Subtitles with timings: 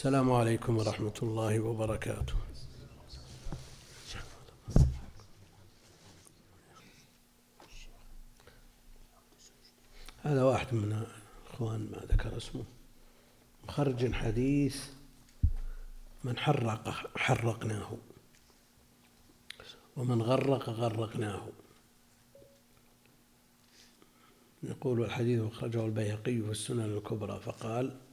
[0.00, 2.34] السلام عليكم ورحمة الله وبركاته.
[10.22, 12.64] هذا واحد من الإخوان ما ذكر اسمه.
[13.68, 14.84] مخرج حديث
[16.24, 17.98] من حرق حرقناه.
[19.96, 21.48] ومن غرق غرقناه.
[24.62, 28.09] يقول الحديث أخرجه البيهقي في السنن الكبرى فقال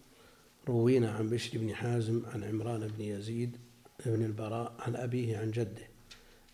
[0.68, 3.58] روينا عن بشر بن حازم عن عمران بن يزيد
[4.06, 5.88] بن البراء عن أبيه عن جده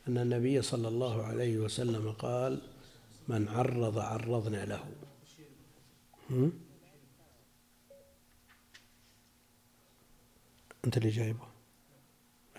[0.08, 2.62] أن النبي صلى الله عليه وسلم قال
[3.28, 4.94] من عرض عرضنا له.
[10.86, 11.48] أنت اللي جايبه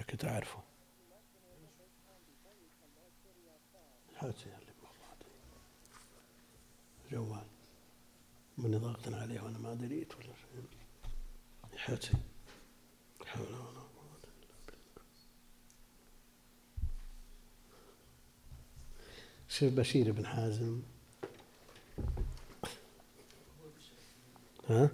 [0.01, 0.63] لكن تعرفه.
[4.17, 4.35] هات
[7.13, 7.47] جوال.
[8.59, 10.44] من ضغط عليه وأنا ما دريت ولا شيء
[11.85, 12.13] حاتي
[13.27, 13.47] حول
[19.63, 20.83] بشير بن حازم.
[24.69, 24.91] ها؟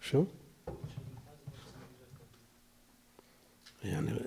[0.00, 0.24] شو؟
[3.84, 4.20] يعني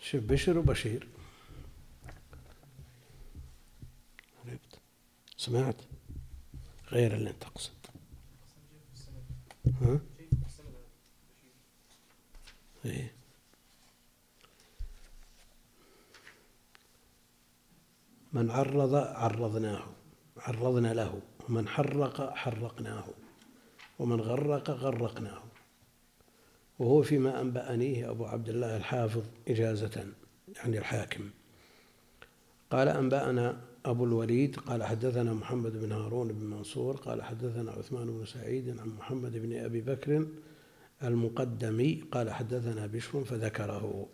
[0.00, 1.13] شوف بشر وبشير.
[5.44, 5.76] سمعت.
[6.92, 7.72] غير اللي انت تقصد
[9.82, 10.00] ها؟
[12.84, 13.12] إيه.
[18.32, 19.86] من عرض عرضناه.
[20.36, 21.22] عرضنا له.
[21.48, 23.04] ومن حرق حرقناه.
[23.98, 25.42] ومن غرق غرقناه.
[26.78, 30.06] وهو فيما أنبأنيه أبو عبد الله الحافظ إجازة
[30.56, 31.30] يعني الحاكم.
[32.70, 38.24] قال أنبأنا أبو الوليد قال حدثنا محمد بن هارون بن منصور قال حدثنا عثمان بن
[38.24, 40.26] سعيد عن محمد بن أبي بكر
[41.02, 44.08] المقدمي قال حدثنا بشر فذكره.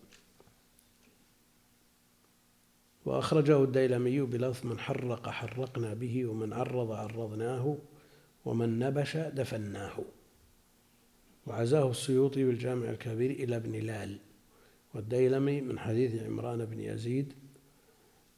[3.05, 7.77] وأخرجه الديلمي بلفظ من حرق حرقنا به ومن عرض عرضناه
[8.45, 9.99] ومن نبش دفناه
[11.47, 14.19] وعزاه السيوطي بالجامع الكبير إلى ابن لال.
[14.95, 17.33] والديلمي من حديث عمران بن يزيد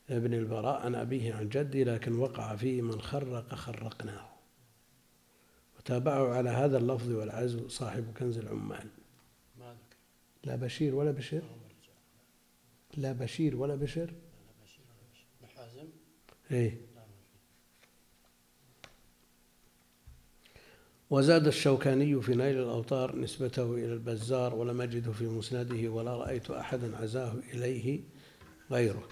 [0.08, 4.28] بن البراء عن أبيه عن جدي لكن وقع فيه من خرق خرقناه.
[5.78, 8.88] وتابعه على هذا اللفظ والعزو صاحب كنز العمال.
[10.44, 11.42] لا بشير ولا بشر
[12.96, 14.12] لا بشير ولا بشر
[16.50, 16.80] إيه.
[21.10, 26.96] وزاد الشوكاني في نيل الأوطار نسبته إلى البزار ولم أجده في مسنده ولا رأيت أحدا
[26.96, 28.00] عزاه إليه
[28.70, 29.08] غيره.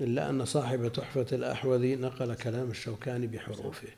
[0.00, 3.88] إلا أن صاحب تحفة الأحوذي نقل كلام الشوكاني بحروفه.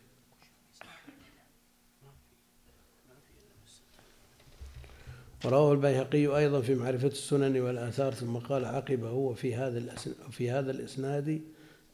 [5.45, 9.95] ورواه البيهقي أيضا في معرفة السنن والآثار ثم قال عقب هو في هذا
[10.31, 11.41] في هذا الإسناد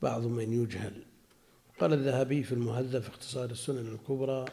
[0.03, 1.03] بعض من يجهل.
[1.81, 4.45] قال الذهبي في المهذب في اختصار السنن الكبرى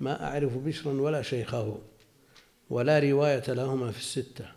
[0.00, 1.78] ما أعرف بشرا ولا شيخه
[2.70, 4.52] ولا رواية لهما في الستة.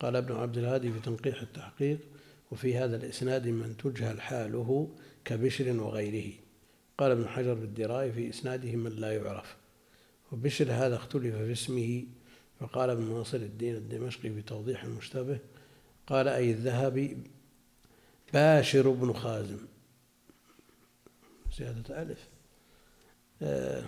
[0.00, 1.98] قال ابن عبد الهادي في تنقيح التحقيق
[2.52, 4.88] وفي هذا الإسناد من تجهل حاله
[5.24, 6.32] كبشر وغيره.
[6.98, 9.56] قال ابن حجر بالدراية في إسناده من لا يعرف.
[10.32, 12.04] وبشر هذا اختلف في اسمه
[12.60, 15.38] فقال ابن ناصر الدين الدمشقي في توضيح المشتبه
[16.06, 17.16] قال أي الذهبي
[18.32, 19.58] باشر بن خازم.
[21.58, 22.28] زيادة ألف.
[23.42, 23.84] آه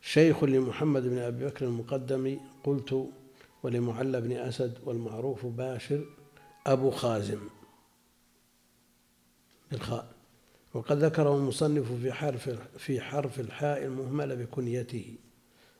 [0.00, 3.08] شيخ لمحمد بن أبي بكر المقدم قلت
[3.62, 6.04] ولمعلى بن أسد والمعروف باشر
[6.66, 7.38] أبو خازم.
[9.70, 10.18] بالخاء
[10.74, 15.14] وقد ذكره المصنف في حرف في حرف الحاء المهملة بكنيته.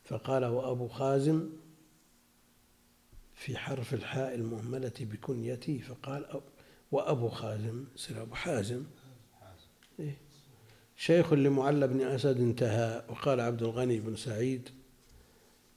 [0.04, 1.48] فقال وأبو خازم
[3.34, 6.40] في حرف الحاء المهملة بكنيته فقال
[6.92, 8.84] وأبو خازم سر أبو حازم.
[10.00, 10.16] إيه؟
[10.96, 13.04] شيخ لمعلى بن أسد انتهى.
[13.08, 14.68] وقال عبد الغني بن سعيد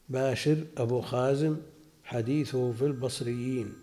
[0.09, 1.57] باشر أبو خازم
[2.03, 3.73] حديثه في البصريين.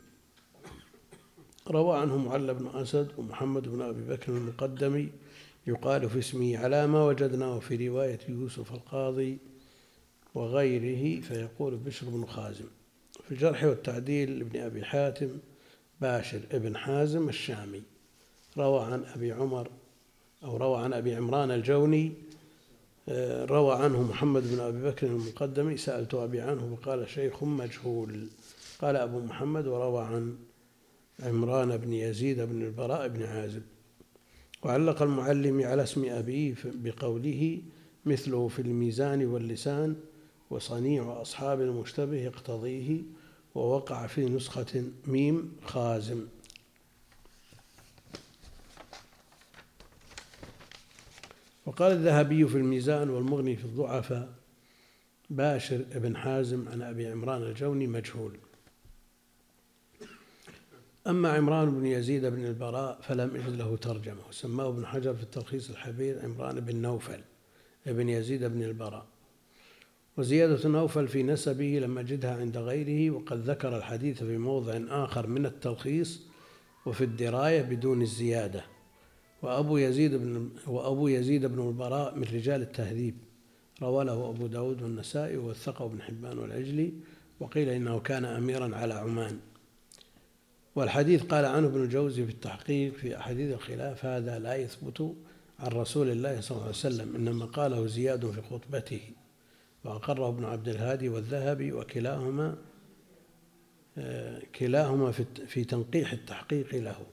[1.70, 5.09] روى عنه معلى بن أسد ومحمد بن أبي بكر المقدمي
[5.67, 9.38] يقال في اسمه على ما وجدناه في رواية يوسف القاضي
[10.35, 12.65] وغيره فيقول بشر بن خازم.
[13.25, 15.29] في الجرح والتعديل لابن أبي حاتم
[16.00, 17.82] باشر ابن حازم الشامي.
[18.59, 19.69] روى عن أبي عمر
[20.44, 22.12] أو روى عن أبي عمران الجوني
[23.09, 28.26] آه، روى عنه محمد بن أبي بكر المقدمي سألت أبي عنه فقال شيخ مجهول.
[28.81, 30.37] قال أبو محمد وروى عن
[31.23, 33.62] عمران بن يزيد بن البراء بن عازب
[34.62, 37.62] وعلق المعلم على اسم أبيه بقوله
[38.05, 39.97] مثله في الميزان واللسان
[40.50, 43.03] وصنيع أصحاب المشتبه يقتضيه
[43.55, 46.26] ووقع في نسخة ميم خازم.
[51.67, 54.35] وقال الذهبي في الميزان والمغني في الضعفاء
[55.31, 58.38] باشر بن حازم عن أبي عمران الجوني مجهول.
[61.08, 65.70] أما عمران بن يزيد بن البراء فلم يجد له ترجمة وسماه ابن حجر في التلخيص
[65.70, 67.20] الحبير عمران بن نوفل
[67.87, 69.06] بن يزيد بن البراء.
[70.16, 75.46] وزيادة نوفل في نسبه لم أجدها عند غيره وقد ذكر الحديث في موضع آخر من
[75.46, 76.22] التلخيص
[76.87, 78.64] وفي الدراية بدون الزيادة.
[79.43, 83.14] وأبو يزيد بن وأبو يزيد بن البراء من رجال التهذيب.
[83.82, 86.93] روى له أبو داود والنسائي ووثقه ابن حبان والعجلي
[87.40, 89.38] وقيل إنه كان أميرا على عمان.
[90.78, 95.14] والحديث قال عنه ابن الجوزي في التحقيق في أحاديث الخلاف هذا لا يثبت
[95.58, 99.00] عن رسول الله صلى الله عليه وسلم إنما قاله زياد في خطبته.
[99.84, 102.56] وأقره ابن عبد الهادي والذهبي وكلاهما
[103.98, 105.12] آه، كلاهما
[105.46, 107.06] في تنقيح التحقيق له.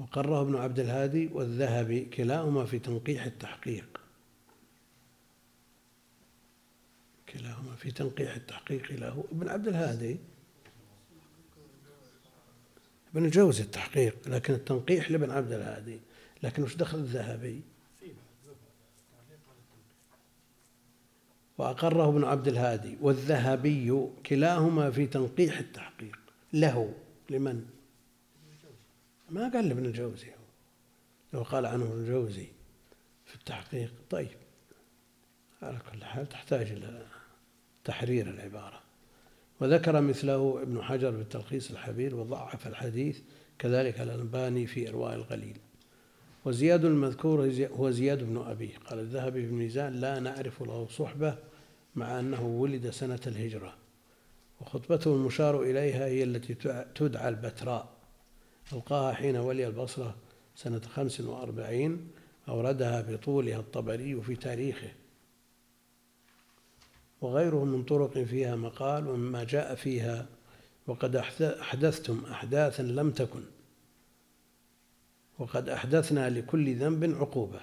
[0.00, 4.01] وقره ابن عبد الهادي والذهبي كلاهما في تنقيح التحقيق.
[7.32, 9.24] كلاهما في تنقيح التحقيق له.
[9.32, 10.16] ابن عبد الهادي
[13.14, 16.00] ابن الجوزي التحقيق لكن التنقيح لابن عبد الهادي.
[16.42, 17.60] لكن وش دخل الذهبي؟
[21.58, 26.18] وأقره ابن عبد الهادي والذهبي كلاهما في تنقيح التحقيق
[26.52, 26.94] له.
[27.30, 27.66] لمن؟
[29.30, 30.32] ما قال لابن الجوزي.
[31.32, 32.46] لو قال عنه ابن الجوزي
[33.26, 33.92] في التحقيق.
[34.10, 34.38] طيب
[35.62, 37.06] على كل حال تحتاج إلى
[37.84, 38.80] تحرير العبارة.
[39.60, 43.20] وذكر مثله ابن حجر في التلخيص الحبير وضعف الحديث
[43.58, 45.58] كذلك الألباني في إرواء الغليل
[46.44, 51.38] وزياد المذكور هو زياد بن أبيه قال الذهبي في الميزان لا نعرف له صحبة
[51.94, 53.74] مع أنه ولد سنة الهجرة.
[54.60, 56.54] وخطبته المشار إليها هي التي
[56.94, 57.88] تدعى البتراء.
[58.72, 60.14] ألقاها حين ولي البصرة
[60.56, 62.08] سنة خمس وأربعين
[62.48, 64.88] أوردها بطولها الطبري في تاريخه.
[67.22, 70.26] وغيره من طرق فيها مقال ومما جاء فيها
[70.86, 73.42] وقد أحدثتم أحداثا لم تكن.
[75.38, 77.60] وقد أحدثنا لكل ذنب عقوبة.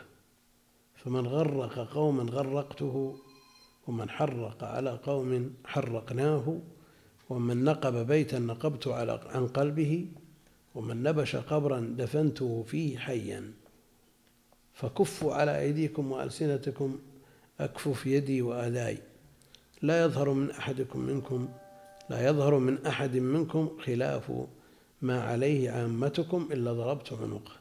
[0.96, 3.18] فمن غرق قوما غرقته
[3.88, 6.60] ومن حرق على قوم حرقناه
[7.30, 10.08] ومن نقب بيتا نقبت على عن قلبه
[10.76, 13.54] ومن نبش قبرا دفنته فيه حيا.
[14.74, 17.00] فكفوا على أيديكم وألسنتكم
[17.60, 19.09] أكفف يدي وآذاي.
[19.82, 21.50] لا يظهر من أحدكم منكم
[22.10, 24.32] لا يظهر من أحد منكم خلاف
[25.02, 27.52] ما عليه عامتكم إلا ضربت عنقه.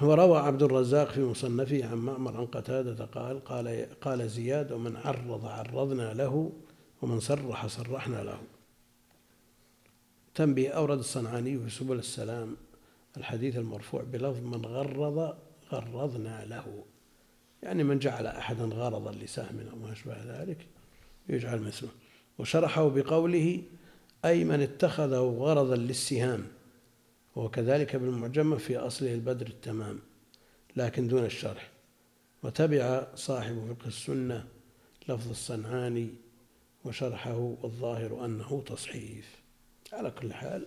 [0.00, 5.46] وروى عبد الرزاق في مصنفه عن معمر عن قتادة قال قال قال زياد ومن عرض
[5.46, 6.52] عرضنا له
[7.02, 8.38] ومن صرح صرحنا له.
[10.34, 12.56] تنبيه أورد الصنعاني في سبل السلام
[13.16, 15.36] الحديث المرفوع بلفظ من غرض
[15.72, 16.84] غرضنا له.
[17.62, 20.66] يعني من جعل أحدا غرضا لسهم أو ما أشبه ذلك
[21.28, 21.88] يجعل مثله.
[22.38, 23.62] وشرحه بقوله
[24.24, 26.46] أي من اتخذه غرضا للسهام.
[27.36, 29.98] وكذلك بالمعجمة في أصله البدر التمام
[30.76, 31.70] لكن دون الشرح.
[32.42, 34.46] وتبع صاحب فقه السنة
[35.08, 36.08] لفظ الصنعاني
[36.84, 39.40] وشرحه والظاهر أنه تصحيف.
[39.92, 40.66] على كل حال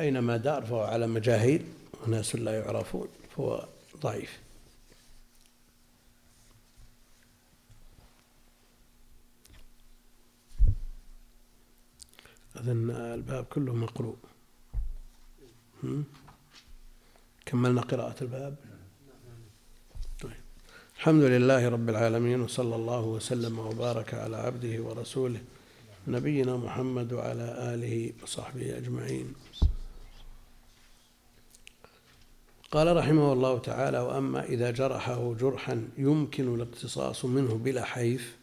[0.00, 1.64] أينما دار فهو على مجاهيل
[2.06, 3.66] وناس لا يعرفون فهو
[4.00, 4.47] ضعيف.
[12.58, 14.16] أظن الباب كله مقروء.
[17.46, 18.56] كملنا قراءة الباب؟
[20.20, 20.32] طيب.
[20.96, 25.40] الحمد لله رب العالمين وصلى الله وسلم وبارك على عبده ورسوله
[26.08, 29.34] نبينا محمد وعلى آله وصحبه أجمعين.
[32.70, 38.37] قال رحمه الله تعالى وأما إذا جرحه جرحا يمكن الاقتصاص منه بلا حيف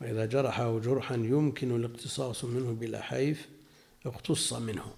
[0.00, 3.48] وإذا جرحه جرحا يمكن الاقتصاص منه بلا حيف
[4.06, 4.94] اقتص منه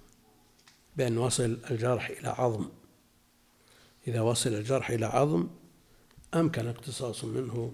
[0.96, 2.68] بأن وصل الجرح إلى عظم.
[4.08, 5.46] إذا وصل الجرح إلى عظم
[6.34, 7.72] أمكن الاقتصاص منه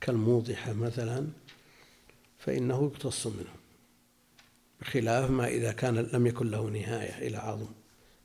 [0.00, 1.26] كالموضحة مثلا
[2.38, 3.54] فإنه يقتص منه
[4.80, 7.68] بخلاف ما إذا كان لم يكن له نهاية إلى عظم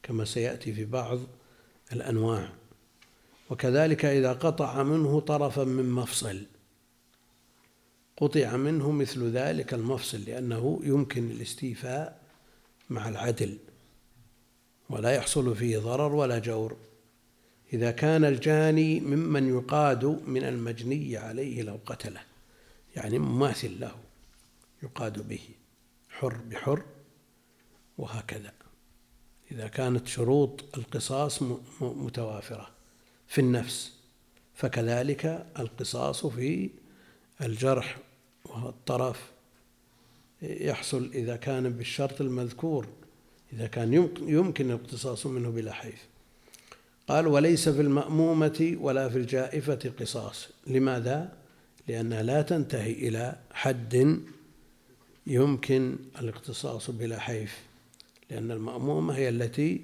[0.03, 1.19] كما سيأتي في بعض
[1.93, 2.49] الأنواع.
[3.49, 6.45] وكذلك إذا قطع منه طرفا من مفصل
[8.17, 12.21] قطع منه مثل ذلك المفصل لأنه يمكن الاستيفاء
[12.89, 13.57] مع العدل
[14.89, 16.77] ولا يحصل فيه ضرر ولا جور.
[17.73, 22.21] إذا كان الجاني ممن يقاد من المجني عليه لو قتله
[22.95, 23.95] يعني مماثل له
[24.83, 25.49] يقاد به
[26.09, 26.83] حر بحر
[27.97, 28.53] وهكذا.
[29.51, 31.41] إذا كانت شروط القصاص
[31.81, 32.69] متوافرة
[33.27, 33.93] في النفس
[34.53, 36.69] فكذلك القصاص في
[37.43, 37.97] الجرح
[38.45, 39.31] والطرف
[40.41, 42.87] يحصل إذا كان بالشرط المذكور
[43.53, 46.07] إذا كان يمكن الاقتصاص منه بلا حيف
[47.07, 50.49] قال وليس في المأمومة ولا في الجائفة قصاص.
[50.67, 51.33] لماذا؟
[51.87, 54.19] لأنها لا تنتهي إلى حد
[55.27, 57.59] يمكن الاقتصاص بلا حيف
[58.29, 59.81] لأن المأمومة هي التي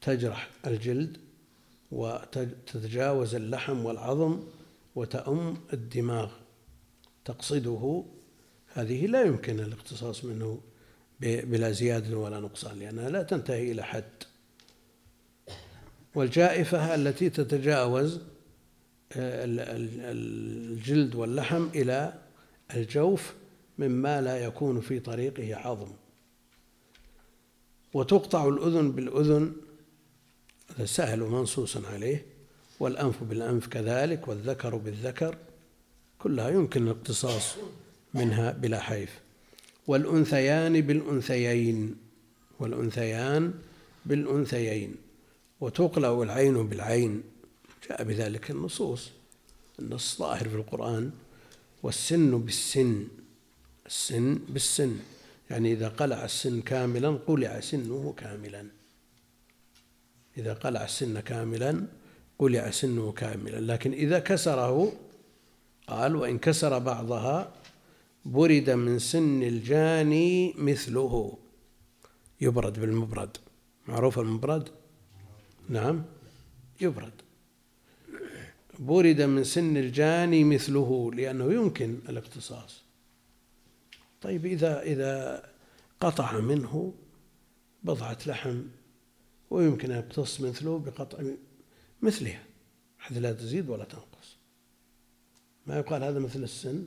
[0.00, 1.16] تجرح الجلد
[1.92, 4.40] وتتجاوز اللحم والعظم
[4.94, 6.30] وتأم الدماغ.
[7.24, 8.04] تقصده
[8.74, 10.60] هذه لا يمكن الاقتصاص منه
[11.20, 14.04] بلا زيادة ولا نقصان لأنها لا تنتهي إلى حد.
[16.14, 18.20] والجائفة التي تتجاوز
[19.12, 22.14] آه، الجلد واللحم إلى
[22.74, 23.34] الجوف
[23.78, 25.92] مما لا يكون في طريقه عظم.
[27.94, 29.52] وتقطع الأذن بالأذن
[30.76, 32.26] هذا سهل ومنصوص عليه
[32.80, 35.36] والأنف بالأنف كذلك والذكر بالذكر.
[36.22, 37.56] كلها يمكن الاقتصاص
[38.14, 39.18] منها بلا حيف.
[39.86, 41.96] والأنثيان بالأنثيين
[42.60, 43.54] والأنثيان
[44.06, 44.96] بالأنثيين.
[45.60, 47.22] وتقلع العين بالعين
[47.88, 49.10] جاء بذلك النصوص.
[49.78, 51.10] النص ظاهر في القرآن.
[51.82, 53.08] والسن بالسن
[53.86, 54.96] السن بالسن.
[55.50, 58.66] يعني إذا قلع السن كاملا قلع سنه كاملا.
[60.38, 61.86] إذا قلع السن كاملا
[62.38, 63.72] قلع سنه كاملا.
[63.72, 64.92] لكن إذا كسره
[65.90, 67.52] قال وإن كسر بعضها
[68.24, 71.38] برد من سن الجاني مثله.
[72.40, 73.36] يبرد بالمبرد.
[73.88, 74.68] معروف المبرد؟
[75.68, 76.04] نعم
[76.80, 77.12] يبرد.
[78.78, 82.82] برد من سن الجاني مثله لأنه يمكن الاقتصاص.
[84.22, 85.44] طيب إذا إذا
[86.00, 86.94] قطع منه
[87.82, 88.62] بضعة لحم
[89.50, 91.18] ويمكن أن يقتص مثله بقطع
[92.02, 92.42] مثلها
[92.98, 94.09] حيث لا تزيد ولا تنقص.
[95.66, 96.86] ما يقال هذا مثل السن؟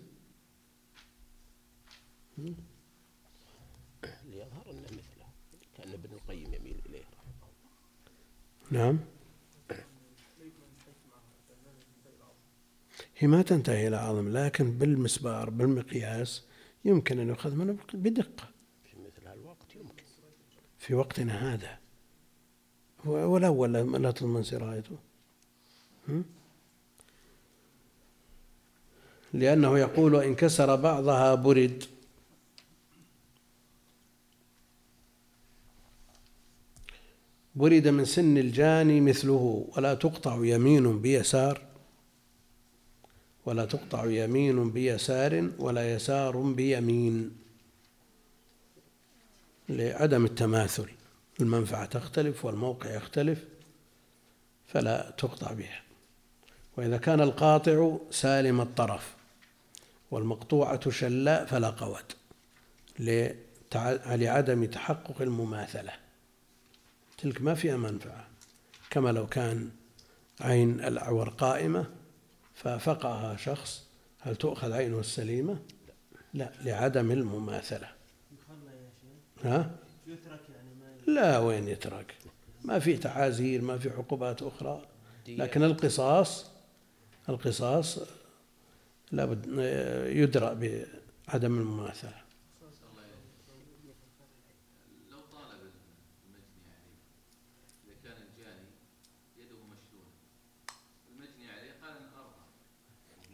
[4.26, 5.28] ليظهر أنه مثله.
[5.78, 7.04] كان ابن القيم يميل إليه.
[8.72, 9.00] نعم.
[13.18, 16.44] هي ما تنتهي إلى عظم لكن بالمسبار بالمقياس
[16.86, 18.50] يمكن أن يؤخذ منه بدقة.
[18.84, 20.04] في مثل هالوقت يمكن.
[20.78, 21.80] في وقتنا هذا.
[23.06, 24.98] والأول لا تضمن سرايته.
[29.34, 31.84] لأنه يقول وإن كسر بعضها برد.
[37.56, 41.62] برد من سن الجاني مثله ولا تقطع يمين بيسار
[43.46, 47.32] ولا تقطع يمين بيسار ولا يسار بيمين.
[49.70, 50.90] لعدم التماثل
[51.40, 53.44] المنفعة تختلف والموقع يختلف
[54.68, 55.82] فلا تقطع بها.
[56.78, 59.23] وإذا كان القاطع سالم الطرف.
[60.14, 62.16] والمقطوعة شلاء فلا قوت
[64.06, 65.92] لعدم تحقق المماثلة.
[67.18, 68.28] تلك ما فيها منفعة.
[68.90, 69.70] كما لو كان
[70.42, 71.86] عين الأعور قائمة
[72.54, 73.88] ففقعها شخص
[74.20, 75.60] هل تؤخذ عينه السليمة؟
[76.34, 77.90] لا لعدم المماثلة.
[79.44, 79.72] ها؟
[81.08, 82.16] لا وين يترك؟
[82.64, 84.82] ما في تعازير ما في عقوبات أخرى.
[85.28, 86.46] لكن القصاص
[87.30, 88.00] القصاص
[89.14, 89.46] لابد
[90.10, 92.24] يدرأ بعدم المماثلة.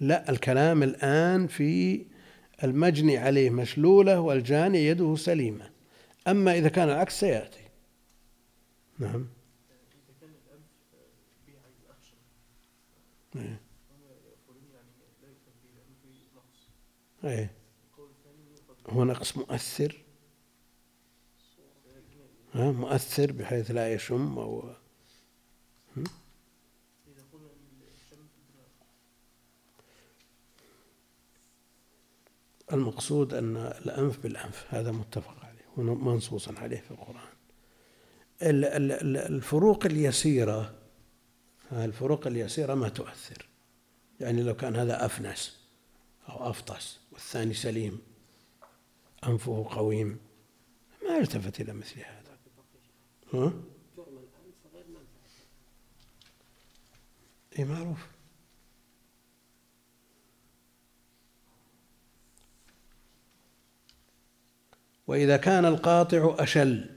[0.01, 2.05] لا الكلام الآن في
[2.63, 5.71] المجني عليه مشلولة والجاني يده سليمة.
[6.27, 7.69] أما إذا كان العكس سيأتي.
[8.99, 9.27] نعم.
[13.35, 13.68] إيه.
[17.23, 17.51] إيه.
[18.89, 20.03] هو نقص مؤثر.
[22.53, 24.69] ها مؤثر بحيث لا يشم أو
[32.73, 37.29] المقصود أن الأنف بالأنف هذا متفق عليه ومنصوصا عليه في القرآن.
[38.41, 40.75] الفروق اليسيرة
[41.71, 43.49] الفروق اليسيرة ما تؤثر.
[44.19, 45.59] يعني لو كان هذا أفنس
[46.29, 48.01] أو أفطس والثاني سليم.
[49.27, 50.19] أنفه قويم.
[51.03, 52.37] ما يلتفت إلى مثل هذا.
[53.33, 53.53] ها؟
[57.59, 58.07] اي معروف.
[65.07, 66.89] وإذا كان القاطع أشل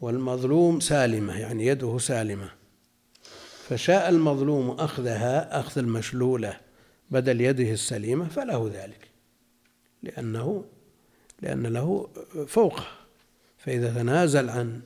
[0.00, 2.50] والمظلوم سالمة يعني يده سالمة
[3.68, 6.63] فشاء المظلوم أخذها أخذ المشلولة.
[7.10, 9.08] بدل يده السليمة فله ذلك.
[10.02, 10.64] لأنه
[11.42, 12.08] لأن له
[12.48, 12.86] فوقه.
[13.58, 14.80] فإذا تنازل عن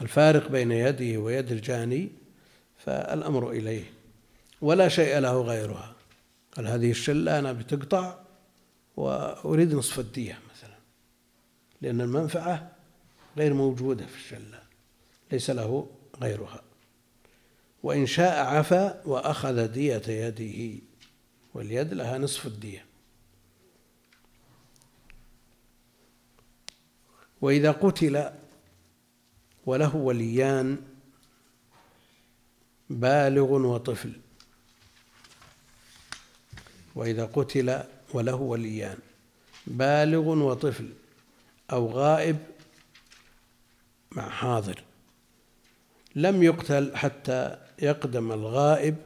[0.00, 2.08] الفارق بين يده ويد الجاني
[2.78, 3.84] فالأمر إليه.
[4.60, 5.94] ولا شيء له غيرها.
[6.56, 8.18] قال هذه الشلة أنا بتقطع
[8.96, 10.76] وأريد نصف الدية مثلا.
[11.80, 12.72] لأن المنفعة
[13.36, 14.62] غير موجودة في الشلة.
[15.32, 15.86] ليس له
[16.22, 16.62] غيرها.
[17.82, 20.80] وإن شاء عفا وأخذ دية يده.
[21.54, 22.84] واليد لها نصف الدية.
[27.40, 28.30] وإذا قتل
[29.66, 30.82] وله وليان
[32.90, 34.12] بالغ وطفل.
[36.94, 37.82] وإذا قتل
[38.14, 38.98] وله وليان
[39.66, 40.92] بالغ وطفل
[41.72, 42.38] أو غائب
[44.12, 44.82] مع حاضر.
[46.14, 48.96] لم يقتل حتى يقدم الغائب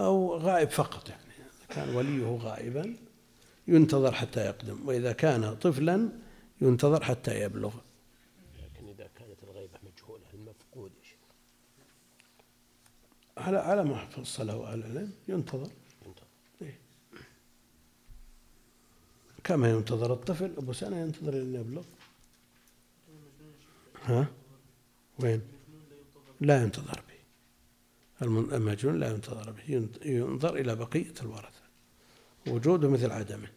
[0.00, 1.22] أو غائب فقط يعني.
[1.68, 2.96] كان وليه غائبا
[3.68, 4.88] ينتظر حتى يقدم.
[4.88, 6.08] وإذا كان طفلا
[6.60, 7.74] ينتظر حتى يبلغ.
[8.62, 11.18] لكن إذا كانت الغيبة مجهولة المفقود يا شيخ.
[13.36, 15.70] على على ما فصله أهل العلم ينتظر.
[16.06, 16.26] ينتظر.
[16.62, 16.78] إيه.
[19.44, 21.84] كما ينتظر الطفل أبو سنة ينتظر أن يبلغ.
[24.04, 24.26] ها؟
[25.18, 25.42] وين؟
[26.40, 27.15] لا ينتظر به.
[28.22, 31.62] المجنون لا ينتظر به ينظر إلى بقية الورثة.
[32.48, 33.48] وجوده مثل عدمه.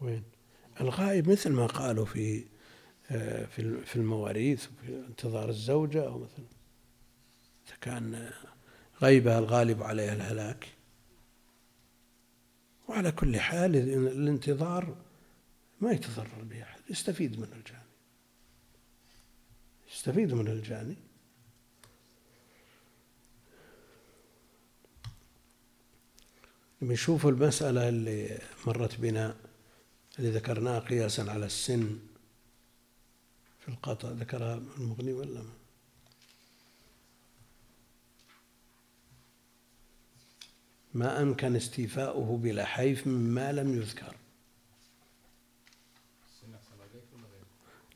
[0.00, 0.22] وين؟
[0.80, 2.44] الغائب مثل ما قالوا في
[3.10, 6.44] آه، في في المواريث في انتظار الزوجة أو مثلا
[7.66, 8.30] إذا كان
[9.02, 10.68] غيبها الغالب عليها الهلاك.
[12.88, 14.96] وعلى كل حال ال- الانتظار
[15.80, 17.83] ما يتضرر به أحد يستفيد منه الجاني
[20.04, 20.96] يستفيد منه الجاني.
[26.80, 29.36] بنشوف المسألة اللي مرت بنا
[30.18, 31.98] اللي ذكرناها قياسا على السن
[33.60, 35.52] في القطع ذكرها المغني ولا ما؟
[40.94, 44.16] ما أمكن استيفاؤه بلا حيف مما لم يذكر.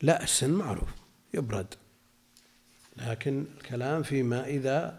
[0.02, 0.88] لا السن معروف
[1.34, 1.74] يبرد.
[2.98, 4.98] لكن الكلام فيما إذا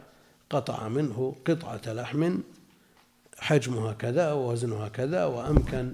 [0.49, 2.37] قطع منه قطعة لحم
[3.37, 5.93] حجمها كذا ووزنها كذا وأمكن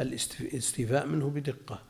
[0.00, 1.82] الاستيفاء منه بدقة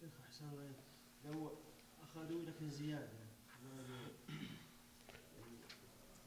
[0.00, 0.76] شيخ أحسن الله عليك
[1.24, 1.50] لو
[2.02, 3.26] أخذوا لكن زيادة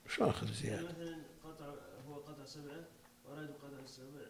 [0.08, 1.74] شو أخذ يعني زيادة مثلا قطع
[2.08, 2.86] هو قطع سبعة
[3.26, 4.26] وأرادوا قطع السبع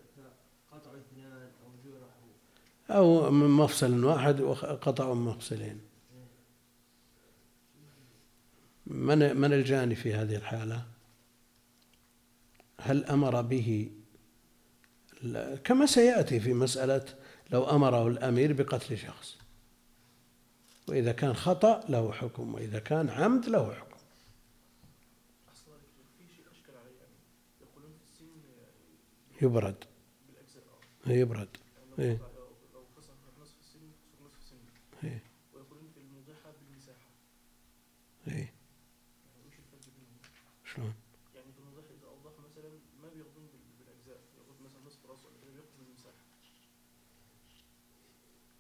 [0.71, 2.97] فقطعوا اثنان أو جرحوا.
[2.97, 5.81] أو من مفصل واحد وقطعوا من مفصلين.
[8.88, 10.85] من من الجاني في هذه الحالة؟
[12.81, 13.91] هل أمر به؟
[15.21, 17.05] لا- كما سيأتي في مسألة
[17.51, 19.38] لو أمره الأمير بقتل شخص.
[20.88, 23.97] وإذا كان خطأ له حكم وإذا كان عمد له حكم.
[29.41, 29.88] أصلا
[31.13, 31.58] يبرد.
[31.98, 32.19] يعني إيه.
[32.98, 33.13] يقسم
[34.26, 34.58] نصف السن
[38.28, 38.54] إيه.
[39.36, 39.52] يعني
[39.91, 40.17] بينهم؟
[40.65, 40.93] شلون؟
[41.36, 41.60] يعني في
[42.00, 42.69] إذا أوضح مثلا
[43.02, 43.08] ما
[43.80, 44.19] بالأجزاء.
[44.65, 46.24] مثلا نصف راس ولا كذا بياخذ بالمساحة.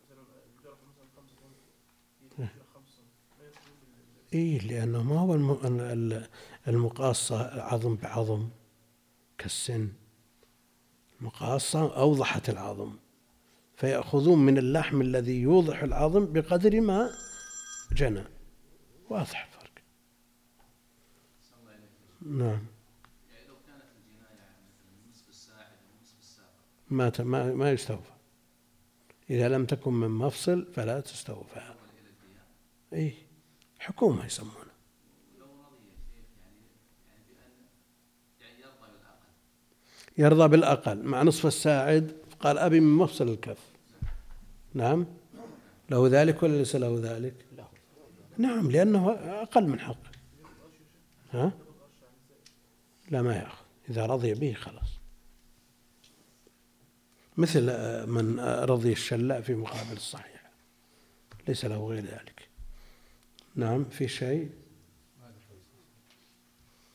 [0.03, 0.21] مثلا
[0.57, 1.51] الجرح مثلا 5 سم
[2.25, 3.03] يجرح 5 سم.
[5.03, 6.29] ما هو الم- ال-
[6.67, 8.49] المقاصة عظم بعظم
[9.37, 9.89] كالسن.
[11.21, 12.97] المقاصة أوضحت العظم.
[13.75, 17.11] فيأخذون من اللحم الذي يوضح العظم بقدر ما
[17.91, 18.23] جنى.
[19.09, 19.71] واضح الفرق.
[22.21, 22.65] نعم.
[26.89, 28.11] ما ما ما يستوفى.
[29.29, 31.73] إذا لم تكن من مفصل فلا تستوفى.
[32.93, 33.13] إيه
[33.79, 34.55] حكومة يسمونها
[35.35, 36.57] ولو رضي الشيخ يعني
[37.09, 37.51] يعني بأن
[38.41, 38.63] يعني
[40.19, 42.17] يرضى بالأقل مع نصف الساعد.
[42.39, 43.59] قال أبي من مفصل الكف.
[44.73, 45.05] نعم.
[45.89, 47.45] له ذلك ولا ليس له ذلك؟
[48.37, 50.11] نعم لأنه أقل من حقه.
[51.31, 51.51] ها؟
[53.11, 53.65] لا ما يأخذ.
[53.89, 54.99] إذا رضي به خلاص.
[57.37, 57.65] مثل
[58.07, 60.51] من رضي الشلاء في مقابل الصحيح.
[61.47, 62.49] ليس له غير ذلك.
[63.55, 64.51] نعم في شيء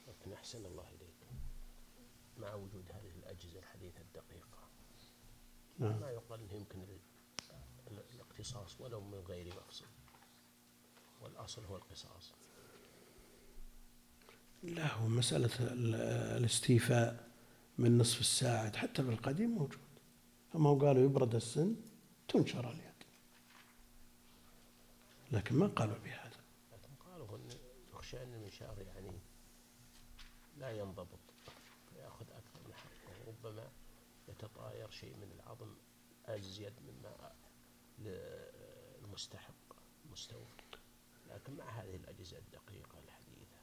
[0.09, 1.15] لكن أحسن الله إليك
[2.39, 4.59] مع وجود هذه الأجهزة الحديثة الدقيقة
[5.79, 6.01] نعم.
[6.01, 6.99] ما يقال أنه يمكن ال-
[7.91, 9.85] ال- الاقتصاص ولو من غير مفصل.
[11.23, 12.33] والأصل هو القصاص.
[14.63, 15.95] لا هو مسألة ال-
[16.39, 17.29] الاستيفاء
[17.79, 19.81] من نصف الساعة حتى في القديم موجود.
[20.55, 21.77] أما هو قالوا يبرد السن
[22.29, 22.95] تنشر اليد.
[25.33, 26.41] لكن ما قالوا بهذا.
[26.73, 27.39] لكن قالوا
[27.95, 29.13] يخشى أن المنشار يعني
[30.59, 31.19] لا ينضبط
[31.91, 33.69] فيأخذ أكثر من حقه وربما
[34.39, 35.75] يتطاير شيء من العظم
[36.27, 37.33] أزيد مما
[37.99, 39.55] للمستحق
[40.07, 40.63] المستوفي
[41.31, 43.57] لكن مع هذه الأجهزة الدقيقة الحديثة.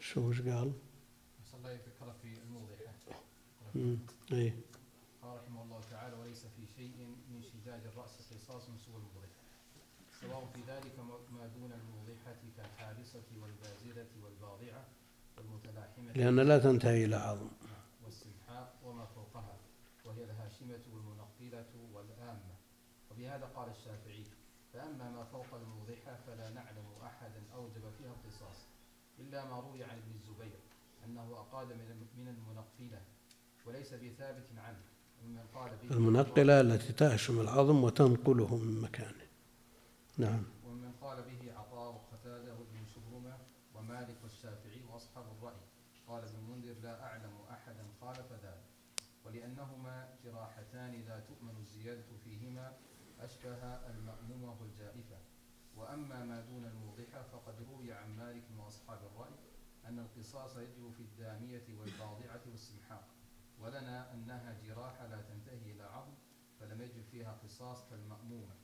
[0.00, 0.72] شو وش قال؟
[1.50, 2.94] صلى الله يذكر في الموضحة.
[4.32, 4.56] إيه.
[5.22, 6.96] قال رحمه الله تعالى وليس في شيء
[7.30, 9.36] من شداد الرأس قصاص سوى الموضحة.
[10.20, 14.88] سواء في ذلك ما- دون الموضحة كالحارسة والبازلة والباضعة
[15.38, 17.48] والمتلاحمة لأن لا تنتهي إلى عظم.
[20.06, 22.54] وهي الهاشمة والمنقلة والآمة.
[23.10, 24.24] وبهذا قال الشافعي
[24.72, 28.66] فأما ما فوق الموضحة فلا نعلم أحدا أوجب فيها القصاص
[29.18, 30.60] إلا ما روي عن ابن الزبير
[31.04, 33.00] أنه أقاد من من المنقلة
[33.66, 34.82] وليس بثابت عنه
[35.22, 39.26] ممن قال به المنقلة التي تهشم العظم وتنقله من مكانه.
[40.18, 40.42] نعم.
[40.64, 43.38] ومن قال به عطاء وقتادة وابن شبرمة
[43.74, 45.60] ومالك والشافعي وأصحاب الرأي
[46.06, 48.65] قال ابن المنذر لا أعلم أحدا خالف ذلك.
[49.26, 52.76] ولأنهما جراحتان لا تؤمن الزيادة فيهما
[53.20, 55.18] أشبه المأمومة والجائفة.
[55.76, 59.34] وأما ما دون الموضحة فقد روي عن مالك وأصحاب الرأي
[59.84, 63.08] أن القصاص يجب في الدامية والباضعة والسمحاء
[63.58, 66.14] ولنا أنها جراحة لا تنتهي إلى عظم
[66.60, 68.54] فلم يجب فيها قصاص كالمأمومة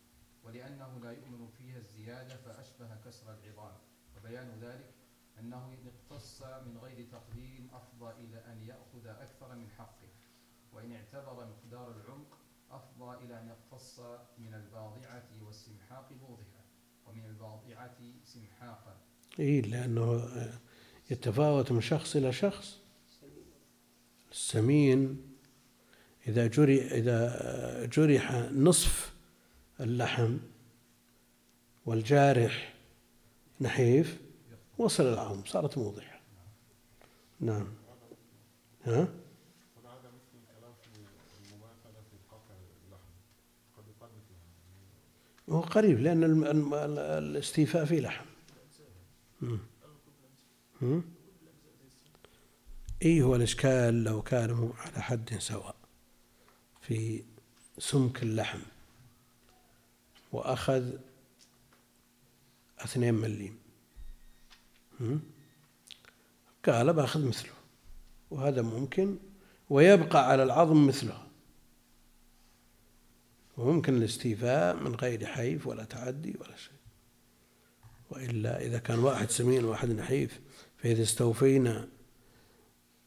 [0.44, 3.74] ولأنه لا يؤمن فيها الزيادة فأشبه كسر العظام.
[4.16, 4.94] وبيان ذلك
[5.38, 10.08] أنه إن اقتص من غير تقدير أفضى إلى أن يأخذ أكثر من حقه.
[10.72, 12.38] وإن اعتبر مقدار العمق
[12.70, 14.00] أفضى إلى أن يقتص
[14.38, 16.64] من الباضعة والسمحاق موضحة
[17.06, 18.96] ومن الباضعة سمحاقا.
[19.38, 20.28] إيه لأنه
[21.10, 22.78] يتفاوت من شخص إلى شخص.
[24.30, 25.32] السمين
[26.26, 29.14] إذا جري إذا جرح نصف
[29.80, 30.38] اللحم
[31.86, 32.74] والجارح
[33.60, 34.20] نحيف
[34.78, 36.20] وصل العظم صارت موضحة.
[37.40, 37.66] نعم.
[38.84, 39.08] ها
[39.84, 42.54] وهذا مثل الكلام في المماثلة في قطع
[42.86, 43.12] اللحم
[43.76, 46.42] قد يقال مثل هذا هو قريب لأن
[46.98, 48.24] الاستيفاء فيه لحم.
[53.02, 55.74] إيه هو الإشكال؟ لو كانوا على حد سواء
[56.80, 57.22] في
[57.78, 58.58] سمك اللحم
[60.32, 60.92] وأخذ
[62.78, 63.58] اثنين مليم.
[66.64, 67.52] قال بأخذ مثله
[68.30, 69.16] وهذا ممكن
[69.70, 71.26] ويبقى على العظم مثله.
[73.62, 76.72] وممكن الاستيفاء من غير حيف ولا تعدي ولا شيء.
[78.10, 80.40] وإلا إذا كان واحد سمين وواحد نحيف
[80.76, 81.88] فإذا استوفينا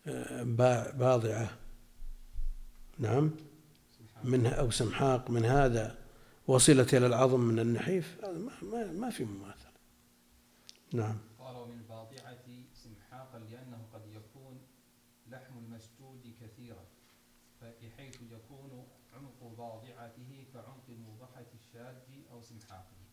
[0.08, 1.58] آه، با- باضعة
[3.00, 3.32] نعم
[4.24, 5.98] منها أو سمحاق من هذا
[6.48, 9.72] وصلت إلى العظم من النحيف ما, ما, ما في مماثلة.
[10.94, 11.18] نعم.
[11.40, 12.38] قال ومن الباضعة
[12.74, 14.58] سمحاقا لأنه قد يكون
[15.32, 16.86] لحم المشدود كثيرا
[17.62, 18.86] بحيث يكون
[19.60, 21.96] عمق باضعته كعمق الموضحة الشاذ
[22.32, 23.06] أو سمحاقه.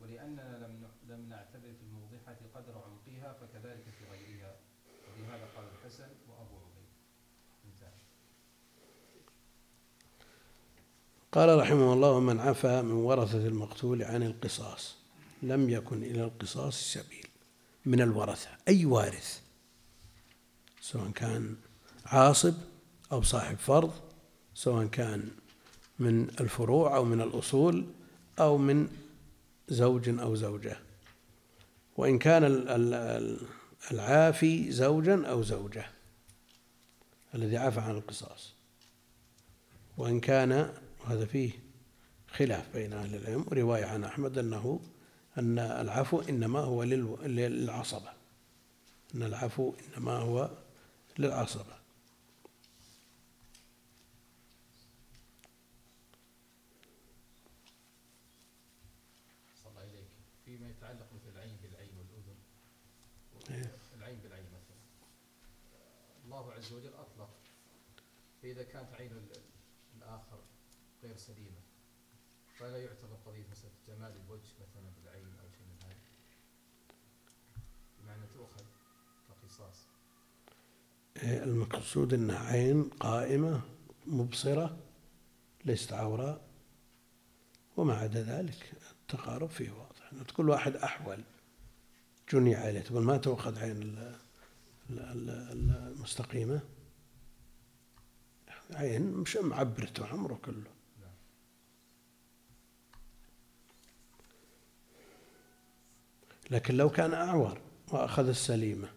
[0.00, 4.56] ولأننا لم لم نعتبر في الموضحة قدر عمقها فكذلك في غيرها.
[5.08, 6.88] ولهذا قال الحسن وأبو عبيد.
[7.64, 7.92] انتهى.
[11.32, 14.96] قال رحمه الله ومن عفا من ورثة المقتول عن القصاص
[15.42, 17.26] لم يكن إلى القصاص سبيل
[17.84, 18.50] من الورثة.
[18.68, 19.42] أي وارث؟
[20.80, 21.56] سواء كان
[22.06, 22.54] عاصب
[23.12, 23.92] أو صاحب فرض
[24.54, 25.30] سواء كان
[25.98, 27.86] من الفروع أو من الأصول
[28.38, 28.88] أو من
[29.68, 30.76] زوج أو زوجة.
[31.96, 33.40] وإن كان ال- ال- ال-
[33.90, 35.86] العافي زوجا أو زوجة
[37.34, 38.52] الذي عفى عن القصاص.
[39.96, 41.50] وإن كان وهذا فيه
[42.30, 44.80] خلاف بين أهل العلم ورواية عن أحمد أنه
[45.38, 48.12] أن العفو إنما هو للعصبة.
[49.14, 50.50] أن العفو إنما هو
[51.18, 51.74] للعصبة
[59.62, 60.08] صلى الله إليك
[60.44, 62.36] فيما يتعلق مثل العين بالعين والأذن
[63.50, 63.72] إيه.
[63.98, 64.76] العين بالعين مثلا
[66.24, 67.30] الله عز وجل أطلق
[68.42, 69.42] فإذا كانت عين ال-
[69.96, 70.38] الآخر
[71.02, 71.60] غير سليمة
[72.58, 75.96] فلا يعتبر قضية مثلا جمال الوجه مثلا بالعين أو شيء من هذا.
[78.02, 78.64] بمعنى تؤخذ
[79.28, 79.86] كقصاص.
[81.22, 83.60] المقصود أنها عين قائمة
[84.06, 84.78] مبصرة
[85.64, 86.48] ليست عوراء
[87.76, 90.12] وما عدا ذلك التقارب فيه واضح.
[90.12, 91.24] أن كل واحد أحول
[92.32, 94.16] جني عليه تقول ما تؤخذ عين ال-
[94.90, 95.00] ال-
[95.30, 96.60] ال- المستقيمة؟
[98.74, 100.70] عين مش معبرته عمره كله.
[106.50, 108.88] لكن لو كان أعور وأخذ السليمة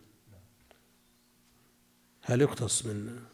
[2.21, 3.25] هل يقتص من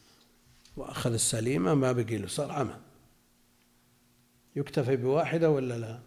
[0.78, 2.80] وأخذ السليمة؟ ما بقي له صار عمى.
[4.56, 6.00] يكتفي بواحدة ولا لا؟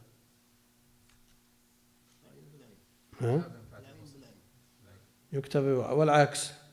[3.20, 3.50] ها؟
[5.32, 6.63] يكتفي والعكس.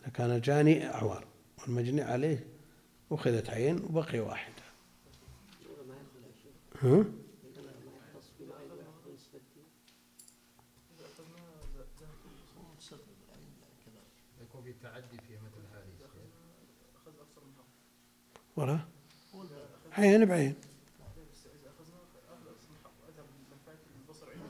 [0.00, 1.24] إذا كان الجاني أعور
[1.62, 2.46] والمجني عليه
[3.12, 4.62] أخذت عين وبقي واحدة
[6.82, 7.04] ها؟
[18.56, 18.88] ورا؟
[19.92, 20.54] عين بعين.
[21.32, 24.44] بس إذا أخذنا أخذ أكثر من حق وأذهب منفعة البصر عنده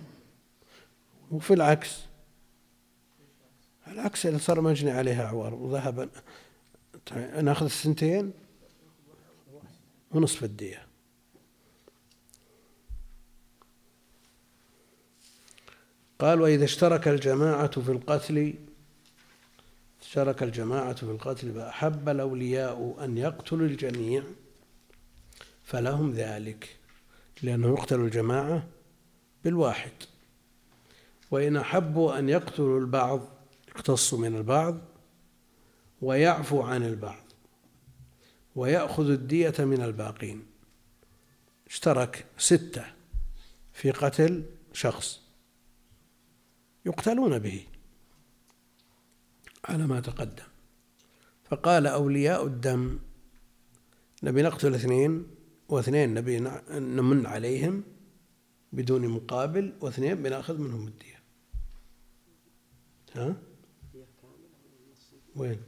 [1.30, 2.04] وفي العكس
[3.90, 6.10] العكس إذا صار مجني عليها أعور وذهب
[7.42, 8.32] ناخذ الثنتين
[10.10, 10.86] ونصف الدية.
[16.18, 18.54] قال وإذا اشترك الجماعة في القتل
[20.02, 24.22] اشترك الجماعة في القتل فأحب الأولياء أن يقتلوا الجميع
[25.64, 26.76] فلهم ذلك
[27.42, 28.66] لأنه يقتل الجماعة
[29.44, 29.92] بالواحد.
[31.30, 33.39] وإن أحبوا أن يقتلوا البعض
[33.70, 34.80] يقتصوا من البعض
[36.02, 37.24] ويعفو عن البعض
[38.56, 40.46] ويأخذ الدية من الباقين.
[41.66, 42.84] اشترك ستة
[43.72, 45.20] في قتل شخص
[46.86, 47.66] يقتلون به
[49.64, 50.44] على ما تقدم.
[51.44, 52.98] فقال أولياء الدم
[54.22, 55.26] نبي نقتل اثنين
[55.68, 57.82] واثنين نبي نمن عليهم
[58.72, 61.20] بدون مقابل واثنين بنأخذ منهم الدية.
[63.14, 63.36] ها؟
[65.36, 65.60] وين؟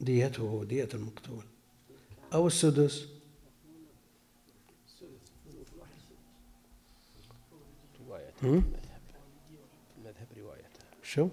[0.00, 1.44] ديته دية المقتول.
[2.32, 3.08] أو السدس؟
[8.42, 8.66] المذهب.
[11.02, 11.28] شو؟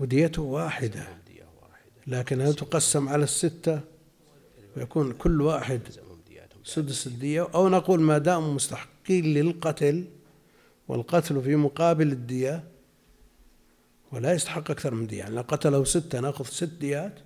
[0.00, 1.08] وديته واحدة.
[2.06, 3.80] لكن هل تقسم على الستة؟
[4.76, 5.80] ويكون كل واحد
[6.64, 7.48] سدس الدية.
[7.54, 10.04] أو نقول ما داموا مستحقين للقتل
[10.90, 12.64] والقتل في مقابل الدية
[14.12, 15.18] ولا يستحق أكثر من دية.
[15.18, 17.18] يعني لو قتله ستة نأخذ ست ديات.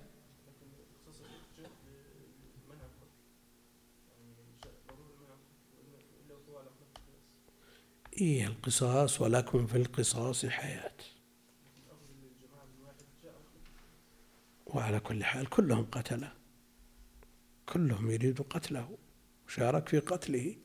[8.21, 10.97] إيه القصاص ولكم في القصاص حياة.
[14.65, 16.33] وعلى كل حال كلهم قتله.
[17.69, 18.97] كلهم يريد قتله.
[19.47, 20.55] وشارك في قتله.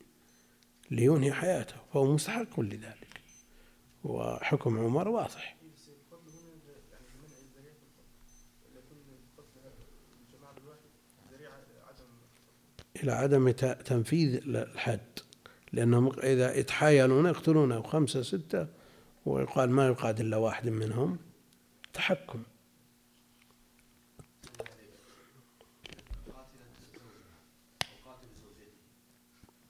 [0.90, 3.20] لينهي حياته فهو مستحق لذلك.
[4.04, 5.56] وحكم عمر واضح.
[13.02, 15.18] إلى عدم تنفيذ الحد.
[15.72, 18.66] لأنهم إذا يتحايلون يقتلونه خمسة ستة
[19.26, 21.18] ويقال ما يقاد إلا واحد منهم.
[21.92, 22.42] تحكم.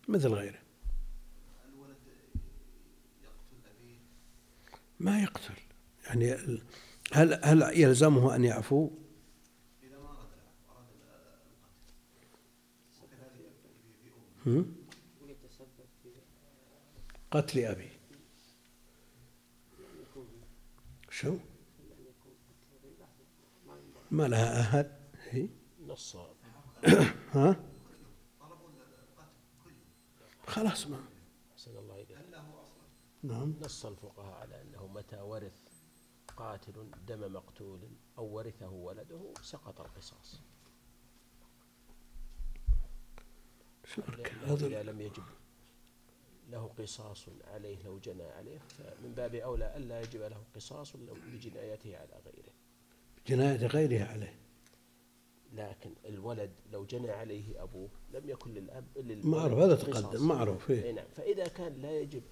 [0.08, 0.58] مثل غيره
[1.68, 1.96] الولد
[3.22, 3.98] يقتل أبيه
[5.00, 5.54] ما يقتل
[6.06, 6.32] يعني
[7.12, 8.90] هل هل يلزمه أن يعفو؟
[9.82, 10.70] إذا ما أراد العفو
[14.46, 14.64] أراد؟
[17.30, 17.90] قتل أبي
[21.10, 21.36] شو؟
[24.10, 24.90] ما لها أحد
[25.30, 25.48] هي
[25.86, 26.16] نص
[27.34, 27.56] ها؟
[30.46, 31.09] خلاص ما
[33.22, 33.54] نعم.
[33.60, 35.60] نص الفقهاء على أنه متى ورث
[36.36, 37.80] قاتل دم مقتول
[38.18, 40.40] أو ورثه ولده سقط القصاص.
[44.46, 45.22] هذا إذا لم يجب
[46.48, 50.96] له قصاص عليه لو جنى عليه فمن باب أولى ألا يجب له قصاص
[51.32, 52.52] بجنايته على غيره.
[53.26, 54.34] جناية غيره عليه.
[55.52, 58.84] لكن الولد لو جنى عليه أبوه لم يكن للأب
[59.26, 59.76] معروف هذا.
[59.76, 60.92] تقدم معروف إيه.
[60.92, 61.08] نعم.
[61.08, 62.22] فإذا كان لا يجب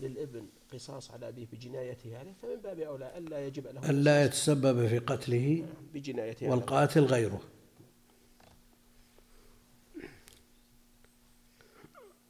[0.00, 4.98] للابن قصاص على أبيه بجنايته عليه فمن باب أولى ألا يجب له ألا يتسبب في
[4.98, 6.50] قتله بجنايته.
[6.50, 7.40] والقاتل غيره.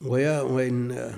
[0.01, 1.15] ويا وإن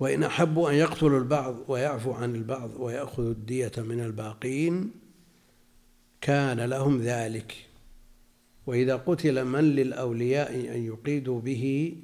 [0.00, 4.90] وإن أحبوا أن يقتلوا البعض ويعفو عن البعض ويأخذوا الدية من الباقين
[6.20, 7.54] كان لهم ذلك.
[8.66, 11.96] وإذا قتل من للأولياء أن يقيدوا به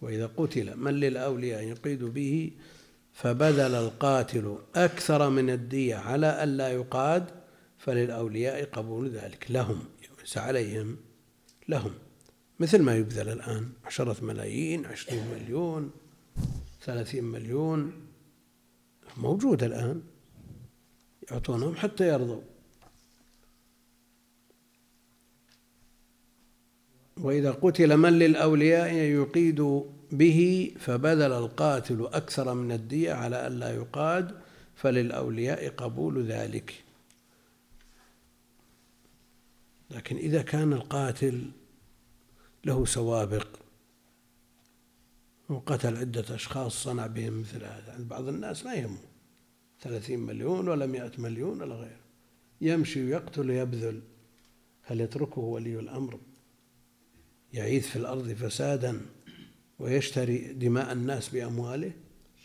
[0.00, 2.50] وإذا قتل من للأولياء أن يقيدوا به؟
[3.12, 7.30] فبذل القاتل أكثر من الدية على ألا يقاد
[7.78, 9.50] فللأولياء قبول ذلك.
[9.50, 9.84] لهم
[10.20, 10.96] ليس عليهم
[11.68, 11.94] لهم.
[12.60, 15.90] مثل ما يبذل الآن عشرة ملايين عشرين مليون
[16.82, 17.92] ثلاثين مليون.
[19.16, 20.02] موجود الآن.
[21.30, 22.42] يعطونهم حتى يرضوا.
[27.20, 34.40] وإذا قتل من للأولياء يقيد به فبذل القاتل أكثر من الدية على ألا يقاد
[34.74, 36.84] فللأولياء قبول ذلك.
[39.90, 41.50] لكن إذا كان القاتل
[42.64, 43.46] له سوابق
[45.48, 48.98] وقتل عدة أشخاص صنع بهم مثل هذا عند بعض الناس ما يهمه.
[49.80, 52.00] ثلاثين مليون ولا مئة مليون ولا غيره.
[52.60, 54.00] يمشي ويقتل ويبذل.
[54.82, 56.18] هل يتركه ولي الأمر؟
[57.56, 59.06] يعيث في الأرض فسادا
[59.78, 61.92] ويشتري دماء الناس بأمواله؟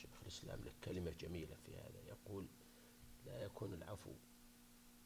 [0.02, 2.02] شيخ الإسلام له كلمة جميلة في هذا.
[2.08, 2.45] يقول
[3.26, 4.12] لا يكون العفو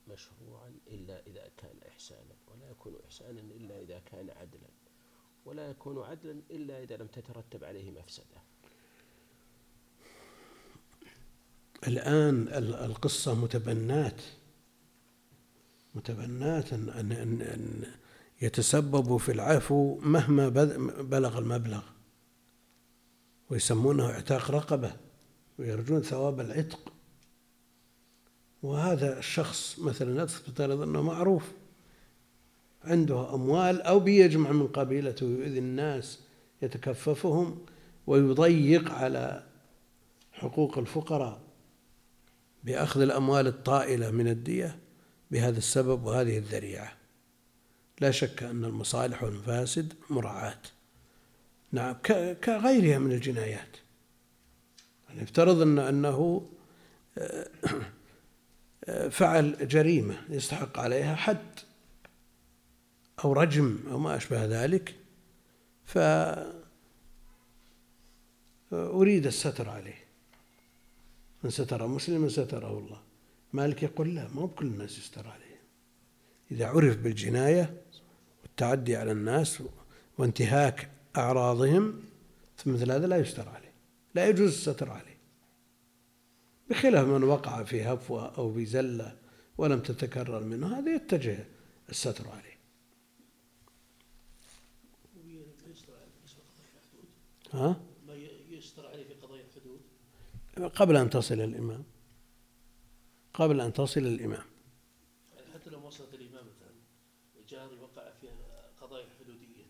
[0.07, 4.69] مشروعا إلا إذا كان إحسانا ولا يكون إحسانا إلا إذا كان عدلا
[5.45, 8.41] ولا يكون عدلا إلا إذا لم تترتب عليه مفسدة.
[11.87, 14.21] الآن ال- القصة متبنات.
[15.95, 17.93] متبنات أن, أن, أن,
[18.41, 20.49] أن يتسببوا في العفو مهما
[20.99, 21.81] بلغ المبلغ.
[23.49, 24.95] ويسمونه اعتاق رقبة
[25.59, 26.93] ويرجون ثواب العتق.
[28.63, 31.51] وهذا الشخص مثلا تفترض أنه معروف.
[32.83, 36.19] عنده أموال أو بيجمع من قبيلته ويؤذي الناس
[36.61, 37.65] يتكففهم
[38.07, 39.43] ويضيق على
[40.31, 41.41] حقوق الفقراء.
[42.63, 44.79] بأخذ الأموال الطائلة من الدية
[45.31, 47.04] بهذا السبب وهذه الذريعة.
[48.01, 50.61] لا شك أن المصالح والمفاسد مراعاة.
[51.71, 51.93] نعم
[52.43, 53.77] كغيرها من الجنايات.
[55.09, 56.49] يعني أن أنه
[57.17, 57.47] آه،
[59.17, 61.59] فعل جريمة يستحق عليها حد
[63.25, 64.95] أو رجم أو ما أشبه ذلك
[65.85, 65.97] ف
[68.73, 70.05] أريد الستر عليه.
[71.43, 73.01] من ستر مسلما ستره الله.
[73.53, 75.61] مالك يقول لا ما بكل الناس يستر عليه.
[76.51, 77.84] إذا عرف بالجناية
[78.55, 79.63] والتعدي على الناس
[80.17, 82.03] وانتهاك أعراضهم
[82.57, 83.73] فمثل هذا لا يستر عليه
[84.15, 85.17] لا يجوز الستر عليه.
[86.69, 89.17] بخلاف من وقع في هفوة أو بزلة
[89.57, 91.47] ولم تتكرر منه هذا يتجه
[91.89, 92.55] الستر عليه.
[97.53, 98.13] ها؟ ما
[98.49, 99.81] يستر عليه في قضايا الحدود
[100.75, 101.83] قبل أن تصل الإمام.
[103.33, 104.45] قبل أن تصل الإمام.
[105.53, 106.75] حتى لو وصلت الإمام مثلا
[107.49, 108.27] جاري وقع في
[108.85, 109.65] قضايا حدودية.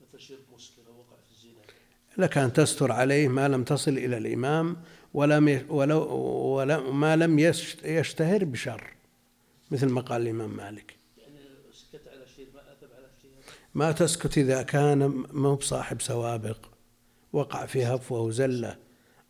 [0.00, 1.62] مثل شرب مسكر أو وقع في الزنا.
[2.26, 4.76] لك أن تستر عليه ما لم تصل إلى الإمام
[5.14, 6.02] ولم ولو
[6.56, 8.92] ولا ما لم يش- يشتهر بشر
[9.70, 10.96] مثل ما قال الإمام مالك.
[11.18, 11.38] يعني
[11.72, 13.30] سكت على شيء ما أثب على شيء
[13.74, 14.98] ما تسكت إذا كان
[15.32, 16.58] ما هو بصاحب سوابق.
[17.32, 18.76] وقع في هفوة وزلة.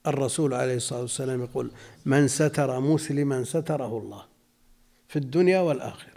[0.06, 1.70] الرسول عليه الصلاة والسلام يقول
[2.04, 4.24] من ستر مسلما ستره الله
[5.08, 6.15] في الدنيا والآخرة.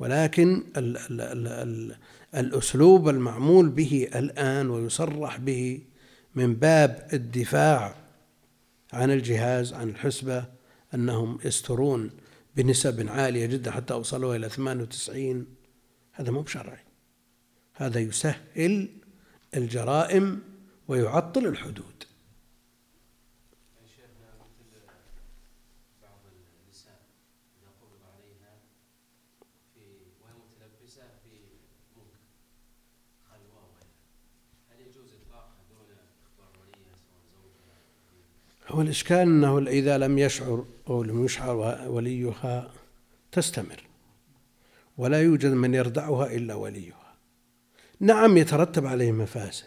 [0.00, 1.96] ولكن ال ال ال ال
[2.34, 5.80] الأسلوب المعمول به الآن ويصرح به
[6.34, 7.94] من باب الدفاع
[8.92, 10.44] عن الجهاز عن الحسبة
[10.94, 12.10] أنهم يسترون
[12.56, 15.46] بنسب عالية جدا حتى وصلوا إلى 98
[16.12, 16.78] هذا مو بشرعي.
[17.74, 18.88] هذا يسهل
[19.56, 20.40] الجرائم
[20.88, 22.04] ويعطل الحدود
[23.82, 24.28] يا شيخنا
[24.60, 24.82] مثل
[26.02, 27.00] بعض النساء
[27.62, 28.52] إذا قبض عليها
[29.74, 29.80] في
[30.22, 32.10] وهي متلبسة بمنكر
[33.30, 33.90] خلوة وغيرها
[34.70, 35.88] هل يجوز إطلاقها دون
[36.24, 37.76] إخبار وليها سواء زوجها
[38.70, 42.70] هو الإشكال أنه إذا لم يشعر أو لم يشعر وليها
[43.32, 43.82] تستمر
[44.98, 47.14] ولا يوجد من يردعها إلا وليها.
[48.00, 49.66] نعم يترتب عليه مفاسد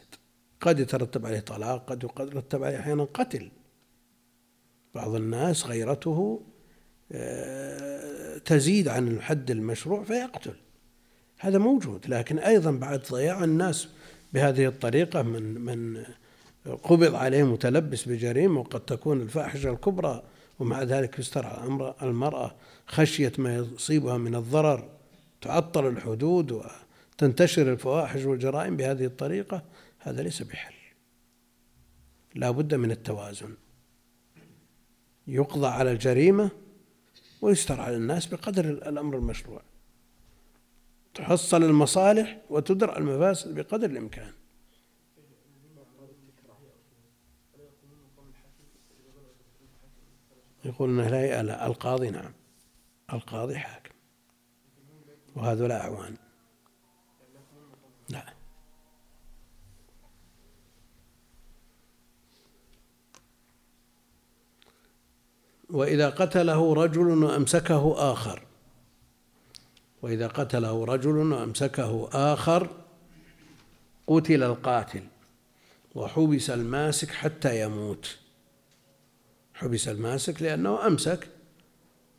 [0.61, 3.51] قد يترتب عليه طلاق قد يترتب عليه أحيانا قتل.
[4.95, 6.41] بعض الناس غيرته
[7.11, 10.55] آه، تزيد عن الحد المشروع فيقتل.
[11.39, 13.87] هذا موجود لكن أيضا بعد ضياع الناس
[14.33, 16.03] بهذه الطريقة من من
[16.65, 20.23] قبض عليه متلبس بجريمة وقد تكون الفاحشة الكبرى
[20.59, 22.55] ومع ذلك يسترعى أمر المرأة
[22.87, 24.89] خشية ما يصيبها من الضرر
[25.41, 29.63] تعطل الحدود وتنتشر الفواحش والجرائم بهذه الطريقة.
[29.99, 30.73] هذا ليس بحل.
[32.35, 33.53] لا بد من التوازن.
[35.27, 36.49] يقضى على الجريمة
[37.41, 39.61] ويسترعى على الناس بقدر الأمر المشروع.
[41.13, 44.31] تحصل المصالح وتدرأ المفاسد بقدر الإمكان.
[50.65, 52.33] يقول إنه لا لا القاضي نعم.
[53.13, 53.93] القاضي حاكم.
[55.35, 56.15] وهذول أعوان.
[58.09, 58.33] لا.
[65.69, 68.43] وإذا قتله رجل وأمسكه آخر.
[70.01, 72.69] وإذا قتله رجل وأمسكه آخر
[74.07, 75.03] قتل القاتل.
[75.95, 78.22] وحبس الماسك حتى يموت.
[79.63, 81.27] حبس الماسك لأنه أمسك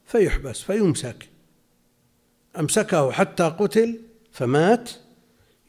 [0.05, 1.29] فيحبس فيمسك.
[2.59, 4.01] أمسكه حتى قتل
[4.33, 4.91] فمات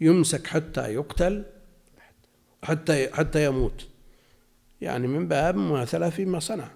[0.01, 1.43] يمسك حتى يقتل
[2.63, 3.87] حتى حتى يموت.
[4.81, 6.71] يعني من باب مماثلة فيما صنع.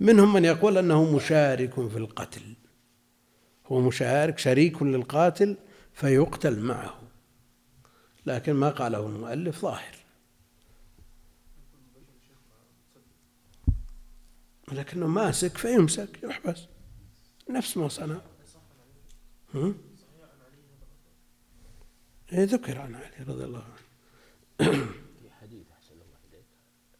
[0.00, 2.54] منهم من يقول أنه مشارك في القتل.
[3.66, 5.56] هو مشارك شريك للقاتل
[5.92, 7.00] فيقتل معه.
[8.26, 9.99] لكن ما قاله المؤلف ظاهر.
[14.72, 16.66] لكنه ماسك فيمسك يحبس
[17.50, 18.20] نفس ما صنع.
[22.32, 23.76] إيه ذكر عن علي رضي الله عنه.
[25.20, 26.46] في حديث أحسن الله إليك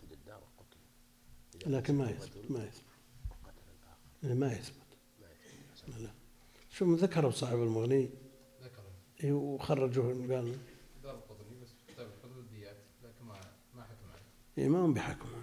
[0.02, 1.72] عند الدار قتل.
[1.72, 2.84] لكن ما يثبت ما يثبت.
[3.30, 4.76] وقتل الآخر ما يثبت.
[5.22, 5.98] ما يثبت.
[6.00, 6.10] لا.
[6.70, 8.10] شو ذكره صاحب المغني.
[8.62, 8.82] ذكر
[9.24, 10.58] إيه، وخرجوه قال
[11.02, 13.40] دار القطني بس في كتاب الحدود الديات لكن ما
[13.74, 14.22] ما حكم عليه.
[14.58, 15.39] إيه، ما هم بحكمون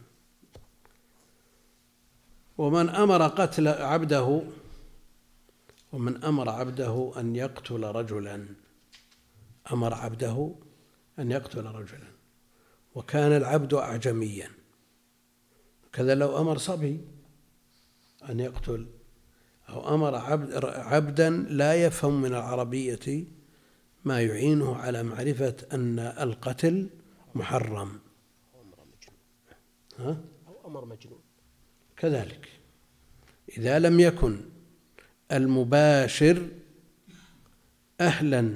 [2.57, 4.43] ومن أمر قتل عبده
[5.91, 8.45] ومن أمر عبده أن يقتل رجلا.
[9.71, 10.55] أمر عبده
[11.19, 12.07] أن يقتل رجلا.
[12.95, 14.49] وكان العبد أعجميا.
[15.93, 17.01] كذا لو أمر صبي
[18.29, 18.87] أن يقتل
[19.69, 23.25] أو أمر عبد عبدا لا يفهم من العربية
[24.05, 26.89] ما يعينه على معرفة أن القتل
[27.35, 27.99] محرم.
[28.55, 29.19] أو أمر مجنون.
[29.97, 31.26] ها؟ أو أمر مجنون.
[31.97, 32.47] كذلك.
[33.57, 34.41] إذا لم يكن
[35.31, 36.47] المباشر
[38.01, 38.55] أهلا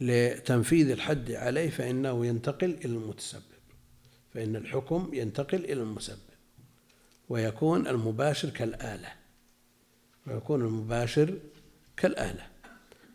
[0.00, 3.42] لتنفيذ الحد عليه فإنه ينتقل إلى المتسبب.
[4.34, 6.18] فإن الحكم ينتقل إلى المسبب
[7.28, 9.08] ويكون المباشر كالآلة.
[10.26, 11.38] ويكون المباشر
[11.96, 12.46] كالآلة.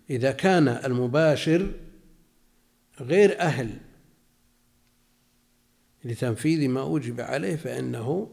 [0.09, 1.71] إذا كان المباشر
[3.01, 3.77] غير أهل
[6.03, 8.29] لتنفيذ ما أوجب عليه فإنه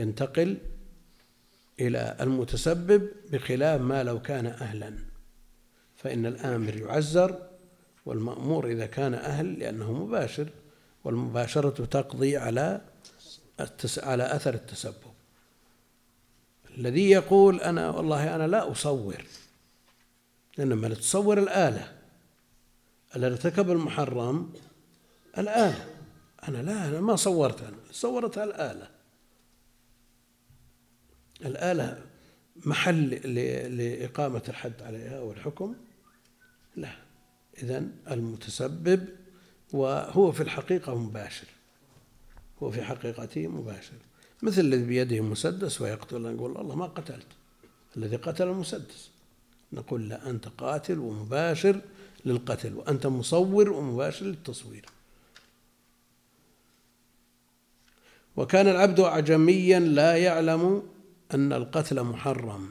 [0.00, 0.58] ينتقل
[1.80, 4.94] إلى المتسبب بخلاف ما لو كان أهلا.
[5.96, 7.48] فإن الآمر يعزر
[8.06, 10.48] والمأمور إذا كان أهل لأنه مباشر
[11.04, 12.80] والمباشرة تقضي على
[13.98, 15.12] على أثر التسبب.
[16.78, 19.24] الذي يقول أنا والله أنا لا أصور
[20.58, 21.92] إنما تصور الآلة.
[23.16, 24.52] الذي ارتكب المحرم
[25.38, 25.86] الآلة؟
[26.48, 28.99] أنا لا أنا ما صورت أنا صورتها الآلة.
[31.44, 32.04] الآلة
[32.66, 33.10] محل
[33.76, 35.74] لإقامة الحد عليها أو الحكم
[36.76, 36.92] لا.
[37.62, 39.08] إذا المتسبب
[39.72, 41.46] وهو في الحقيقة مباشر.
[42.62, 43.94] هو في حقيقته مباشر.
[44.42, 47.26] مثل الذي بيده مسدس ويقتل نقول الله ما قتلت.
[47.96, 49.10] الذي قتل المسدس
[49.72, 51.80] نقول لا أنت قاتل ومباشر
[52.24, 54.84] للقتل وأنت مصور ومباشر للتصوير.
[58.36, 60.82] وكان العبد أعجميا لا يعلم
[61.34, 62.70] أن القتل محرم.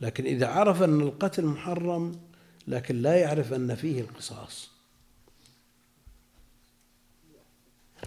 [0.00, 2.20] لكن إذا عرف أن القتل محرم
[2.68, 4.70] لكن لا يعرف أن فيه القصاص.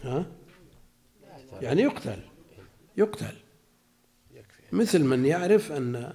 [0.03, 0.26] ها؟
[1.61, 2.20] يعني يقتل
[2.97, 3.36] يقتل.
[4.72, 6.13] مثل من يعرف أن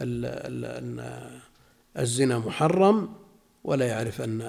[0.00, 1.34] أن
[1.98, 3.14] الزنا محرم
[3.64, 4.40] ولا يعرف أن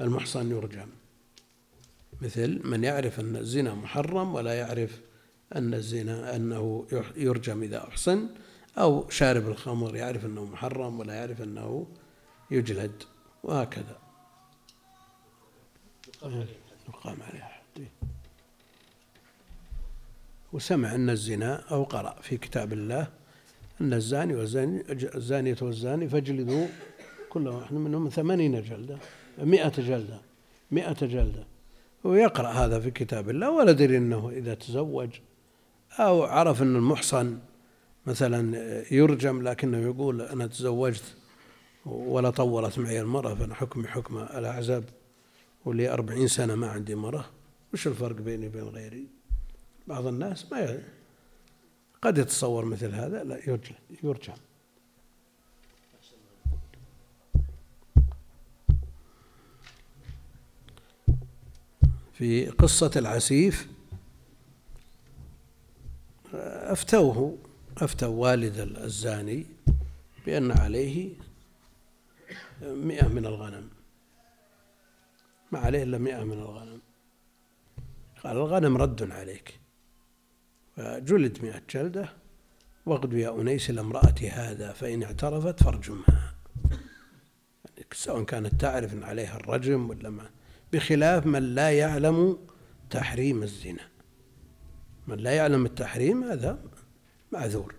[0.00, 0.88] المحصن يرجم.
[2.22, 5.00] مثل من يعرف أن الزنا محرم ولا يعرف
[5.56, 6.86] أن الزنا أنه
[7.16, 8.28] يرجم إذا أحصن
[8.78, 11.86] أو شارب الخمر يعرف أنه محرم ولا يعرف أنه
[12.50, 13.02] يجلد
[13.42, 13.98] وهكذا.
[16.88, 17.40] يقام عليه.
[17.40, 17.86] حد.
[20.52, 23.08] وسمع أن الزنا أو قرأ في كتاب الله
[23.80, 26.66] أن الزاني والزاني الزانية والزاني فاجلدوا
[27.30, 28.98] كل واحد منهم ثمانين جلدة
[29.38, 30.20] مئة جلدة
[30.70, 31.46] مئة جلدة.
[32.04, 35.10] ويقرأ هذا في كتاب الله ولا يدري أنه إذا تزوج
[35.98, 37.38] أو عرف أن المحصن
[38.06, 38.56] مثلا
[38.94, 41.04] يرجم لكنه يقول أنا تزوجت
[41.86, 44.84] ولا طولت معي المرأة فأنا حكمي حكم الأعزب
[45.64, 47.24] ولي أربعين سنة ما عندي مرأة
[47.72, 49.06] وش الفرق بيني وبين غيري؟
[49.86, 50.80] بعض الناس ما ي-
[52.02, 53.74] قد يتصور مثل هذا لا يرجع
[54.04, 54.34] يرجع
[62.12, 63.66] في قصة العسيف
[66.34, 67.38] أفتوه
[67.78, 69.46] أفتوا والد الزاني
[70.26, 71.14] بأن عليه
[72.62, 73.68] مئة من الغنم.
[75.52, 76.80] ما عليه إلا مئة من الغنم.
[78.24, 79.60] قال الغنم رد عليك.
[80.76, 82.08] فجلد مئة جلدة
[82.86, 86.34] واغدو يا أنيس إلى امرأة هذا فإن اعترفت فارجمها.
[87.64, 90.30] يعني سواء كانت تعرف أن عليها الرجم ولا ما.
[90.72, 92.38] بخلاف من لا يعلم
[92.90, 93.91] تحريم الزنا.
[95.06, 96.58] من لا يعلم التحريم هذا
[97.32, 97.74] معذور.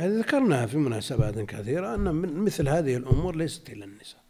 [0.00, 4.24] ذكرناها في مناسبات كثيرة أن مثل هذه الأمور ليست إلى النساء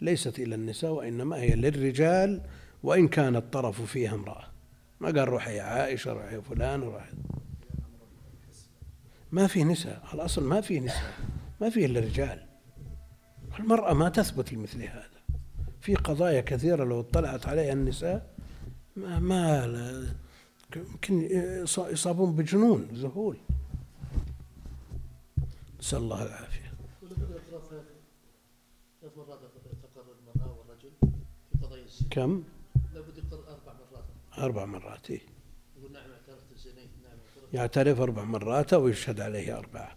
[0.00, 2.42] ليست إلى النساء وإنما هي للرجال
[2.82, 4.44] وإن كان الطرف فيها امرأة.
[5.00, 7.10] ما قال روح يا عائشة روح يا فلان روح
[9.32, 11.14] ما في نساء الأصل ما في نساء
[11.60, 12.49] ما في إلا رجال.
[13.58, 15.10] المرأة ما تثبت لمثل هذا.
[15.80, 18.30] في قضايا كثيرة لو اطلعت عليها النساء
[18.96, 19.64] ما, ما
[20.76, 21.28] يمكن
[21.78, 23.36] يصابون بجنون ذهول.
[25.80, 26.60] نسأل الله العافية.
[32.10, 32.42] كم؟
[32.94, 34.04] لابد أربع مرات
[34.38, 35.20] أربع مرات إيه.
[35.78, 39.96] يقول نعم اعترفت نعم اعترفت يعترف أربع مرات ويشهد عليه أربعة.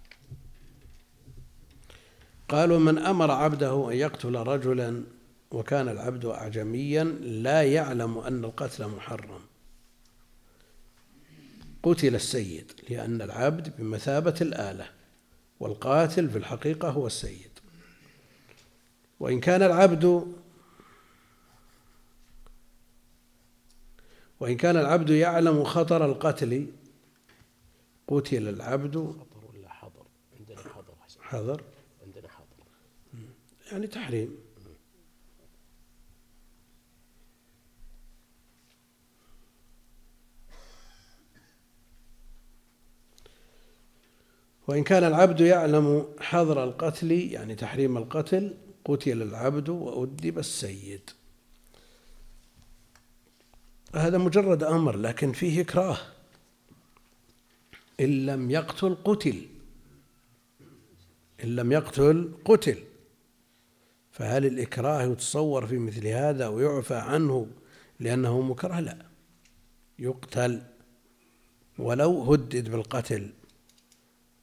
[2.53, 5.03] قالوا من أمر عبده أن يقتل رجلا
[5.51, 9.41] وكان العبد أعجميا لا يعلم أن القتل محرم.
[11.83, 14.89] قتل السيد لأن العبد بمثابة الآلة
[15.59, 17.51] والقاتل في الحقيقة هو السيد.
[19.19, 20.33] وإن كان العبد
[24.39, 26.67] وإن كان العبد يعلم خطر القتل
[28.07, 30.05] قتل العبد خطر ولا حضر
[30.39, 31.61] عندنا حضر حضر
[33.73, 34.37] يعني تحريم.
[44.67, 51.09] وإن كان العبد يعلم حظر القتل يعني تحريم القتل قتل العبد وأدب السيد.
[53.95, 55.97] هذا مجرد أمر لكن فيه إكراه.
[57.99, 59.45] إن لم يقتل قتل.
[61.43, 62.92] إن لم يقتل قتل.
[64.13, 67.47] فهل الإكراه يتصور في مثل هذا ويعفى عنه
[67.99, 69.05] لأنه مكره؟ لا.
[69.99, 70.61] يقتل
[71.79, 73.29] ولو هدد بالقتل.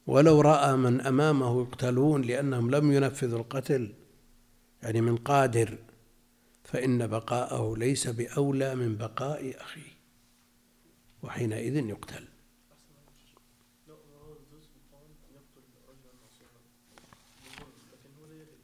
[0.07, 3.93] ولو رأى من أمامه يقتلون لأنهم لم ينفذوا القتل
[4.83, 5.77] يعني من قادر
[6.63, 9.91] فإن بقاءه ليس بأولى من بقاء أخيه
[11.23, 12.25] وحينئذ يقتل
[13.87, 16.61] لو روى الجزء قال يقتل رجلا معصوما
[17.45, 18.57] بظلم لكن هو لا يدري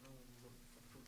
[0.00, 1.02] انه ظلم مقتول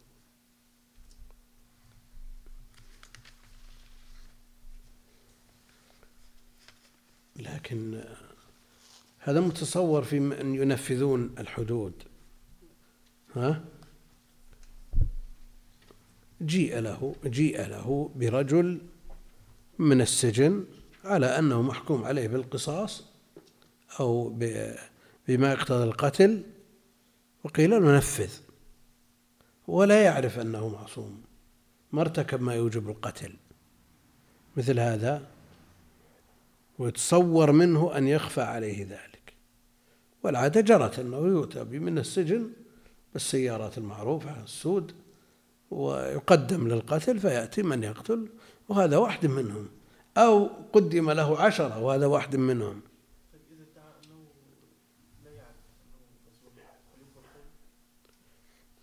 [7.37, 8.05] لكن
[9.19, 11.93] هذا متصور في من ينفذون الحدود.
[13.37, 13.65] ها؟
[16.43, 18.81] جيء له جيء له برجل
[19.79, 20.65] من السجن
[21.05, 23.05] على أنه محكوم عليه بالقصاص
[24.01, 24.29] أو
[25.29, 26.43] بما يقتضي القتل
[27.45, 28.33] وقيل له نفذ.
[29.67, 31.23] ولا يعرف أنه معصوم
[31.93, 33.37] ما ارتكب ما يوجب القتل.
[34.57, 35.34] مثل هذا
[36.79, 39.35] ويتصور منه أن يخفى عليه ذلك.
[40.23, 42.51] والعادة جرت أنه يؤتى من السجن
[43.13, 44.93] بالسيارات المعروفة السود
[45.71, 48.29] ويقدم للقتل فيأتي من يقتل
[48.69, 49.69] وهذا واحد منهم.
[50.17, 52.81] أو قدم له عشرة وهذا واحد منهم؟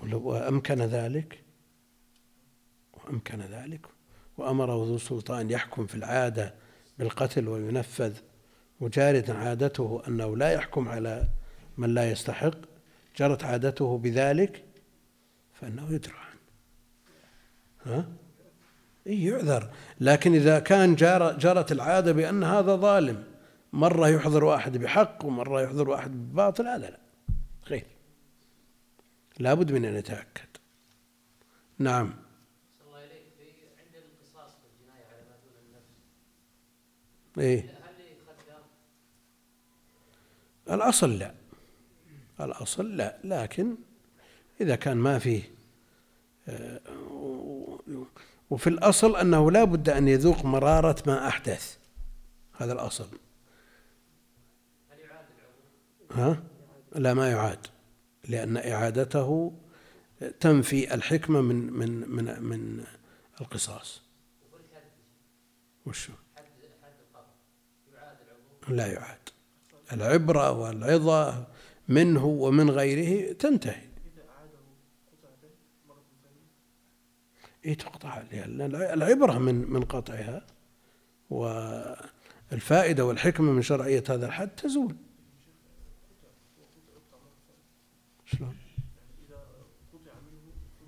[0.01, 1.43] وأمكن ذلك؟
[2.93, 3.85] وأمكن ذلك.
[4.37, 6.53] وأمره ذو سلطان يحكم في العادة
[6.99, 8.13] بالقتل وينفذ
[8.79, 11.27] وجارة عادته أنه لا يحكم على
[11.77, 12.57] من لا يستحق
[13.17, 14.63] جرت عادته بذلك
[15.53, 16.39] فإنه يدرى عنه.
[17.85, 18.05] ها؟
[19.07, 19.69] إيه يعذر.
[19.99, 23.23] لكن إذا كان جار جرت العادة بأن هذا ظالم
[23.73, 26.99] مرة يحضر واحد بحق ومرة يحضر واحد بباطل هذا لا.
[27.61, 27.85] خير.
[29.39, 30.49] لابد من أن يتأكد
[31.77, 32.13] نعم
[32.79, 33.43] صلى الله إليك في
[33.79, 35.89] عند القصاص في الجناية على ما دون النفس
[37.37, 37.77] إيه
[40.69, 41.33] الأصل لا
[42.39, 43.75] الأصل لا لكن
[44.61, 45.43] إذا كان ما فيه
[46.47, 46.81] آه،
[48.49, 51.77] وفي الأصل أنه لا بد أن يذوق مرارة ما أحدث
[52.53, 53.07] هذا الأصل؟
[56.11, 56.43] ها؟
[56.95, 57.67] لا ما يعاد
[58.29, 59.53] لأن إعادته
[60.39, 62.83] تنفي الحكمة من من من من
[63.41, 64.01] القصاص
[65.85, 66.43] وشو؟ حد
[66.83, 67.27] حد القطع
[67.93, 69.29] يعاد العقوبة لا يعاد.
[69.93, 71.47] العبرة والعظة
[71.87, 73.91] منه ومن غيره تنتهي.
[77.65, 78.21] إيه تقطع.
[78.31, 80.45] لأن العبرة من من قطعها
[81.29, 84.95] والفائدة والحكمة من شرعية هذا الحد تزول.
[88.25, 88.57] شلون؟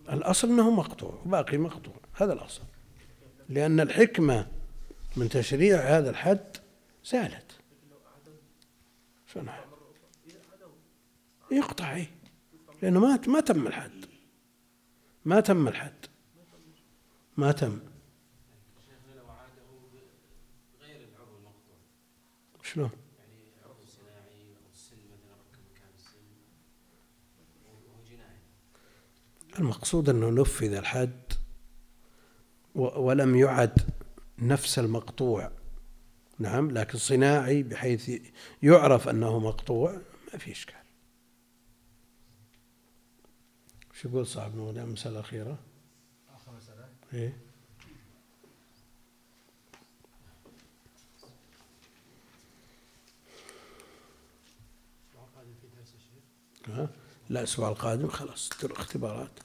[0.10, 1.96] الأصل أنه مقطوع وباقي مقطوع.
[2.14, 2.62] هذا الأصل.
[3.50, 4.48] لأن الحكمة
[5.18, 6.58] من تشريع هذا الحد
[7.06, 7.53] زالت.
[9.38, 9.74] أعاده
[11.52, 12.12] يقطع إيه
[12.82, 14.06] لأنه ما ما تم الحد.
[15.26, 16.06] ما تم الحد.
[17.38, 17.80] ما تم.
[22.64, 22.90] شلون؟
[29.60, 31.34] المقصود أنه نفذ الحد
[32.76, 33.80] ولم يعد
[34.40, 35.52] نفس المقطوع.
[36.40, 38.22] نعم لكن صناعي بحيث
[38.64, 40.02] يعرف أنه مقطوع
[40.34, 40.84] ما في إشكال
[43.94, 45.60] شو يقول صاحب المغنية المسألة الأخيرة
[46.36, 47.38] آخر مسألة إيه؟
[56.68, 56.90] ها؟
[57.30, 59.40] لا الأسبوع القادم خلاص اختبارات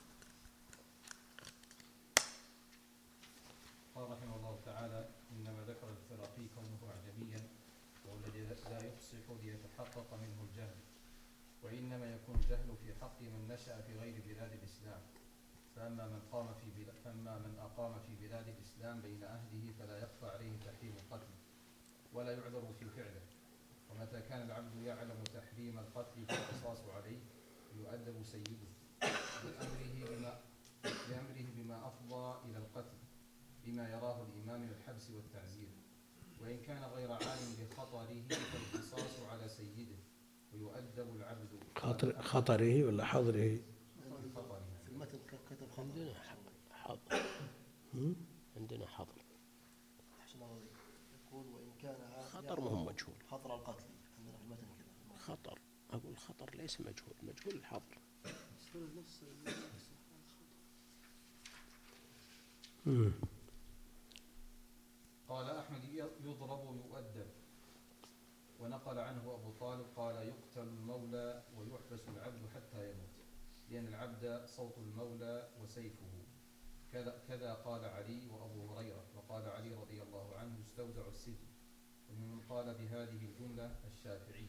[3.95, 7.49] قال رحمه الله تعالى إنما ذكر الفرقي كونه أعجميا
[8.05, 10.77] وهو الذي لا يفصح ليتحقق منه الجهل
[11.63, 15.01] وإنما يكون الجهل في حق من نشأ في غير بلاد الإسلام
[15.77, 20.27] فأما من قام في بلاد فأما من أقام في بلاد الإسلام بين أهله فلا يخفى
[20.27, 21.33] عليه تحريم القتل
[22.13, 23.23] ولا يعذر في فعله
[23.91, 27.19] ومتى كان العبد يعلم تحريم القتل فالقصاص عليه
[27.77, 28.69] يؤدب سيده
[29.43, 30.41] بأمره بما
[30.85, 32.99] بأمره بما أفضى إلى القتل
[33.65, 35.69] بما يراه الإمام من الحبس والتعزير
[36.41, 39.97] وإن كان غير عالم بخطره فالقصاص على سيده
[40.55, 41.63] ويؤدب العبد
[42.49, 43.61] خطره ولا حضره
[44.25, 45.19] بخطره في المتن
[45.51, 46.15] كتب خطأ عندنا
[46.73, 47.23] حظر
[47.95, 48.17] هم؟
[48.57, 49.15] عندنا حظر
[50.21, 50.73] أحسن الله عليك.
[51.27, 53.85] يقول وإن كان عا- خطر مهم مجهول خطر القتل
[54.19, 54.67] عندنا في المتن
[55.09, 55.59] كذا خطر
[55.91, 57.99] أقول خطر ليس مجهول مجهول الحظر
[62.87, 63.13] مم.
[65.29, 65.85] قال أحمد
[66.25, 67.27] يضرب يؤدب
[68.61, 73.09] ونقل عنه أبو طالب قال يقتل المولى ويحبس العبد حتى يموت
[73.71, 76.07] لأن العبد صوت المولى وسيفه
[76.93, 81.47] كذا, كذا قال علي وأبو هريرة وقال علي رضي الله عنه يستودع السجن
[82.11, 84.47] وممن قال بهذه الجملة الشافعي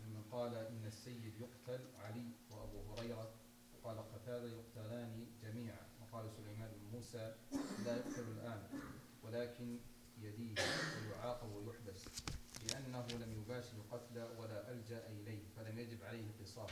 [0.00, 3.30] وممن قال إن السيد يقتل علي وأبو هريرة
[3.74, 5.86] وقال قتادة يقتلان جميعا.
[6.02, 7.34] وقال سليمان بن موسى
[7.84, 8.62] لا يقتل الآن
[9.22, 9.78] ولكن
[10.18, 10.54] يديه
[11.02, 12.04] ويعاقب ويحبس
[12.68, 16.70] لأنه لم يباشر القتل ولا ألجأ إليه فلم يجب عليه القصاص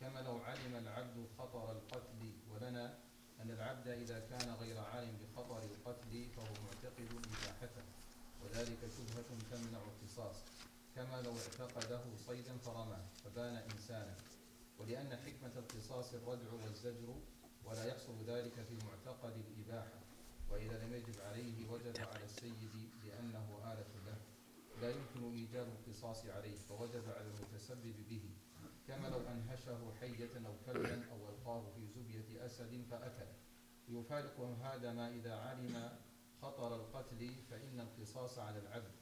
[0.00, 2.98] كما لو علم العبد خطر القتل ولنا
[3.40, 7.82] أن العبد إذا كان غير عالم بخطر القتل فهو معتقد إباحته
[8.56, 10.36] وذلك شبهة تمنع القصاص
[10.94, 14.16] كما لو اعتقده صيدا فرماه فبان إنسانا.
[14.78, 17.14] ولأن حكمة القصاص الردع والزجر
[17.64, 20.00] ولا يحصل ذلك في معتقد الإباحة.
[20.50, 22.70] وإذا لم يجب عليه وجب على السيد
[23.04, 24.18] لأنه آلة له.
[24.82, 28.30] لا يمكن إيجاب القصاص عليه فوجب على المتسبب به.
[28.88, 33.26] كما لو أنهشه حية أو كلبا أو ألقاه في زبية أسد فأكل.
[33.88, 35.98] يفارق هذا ما إذا علم
[36.46, 38.92] خطر القتل فإن القصاص على العبد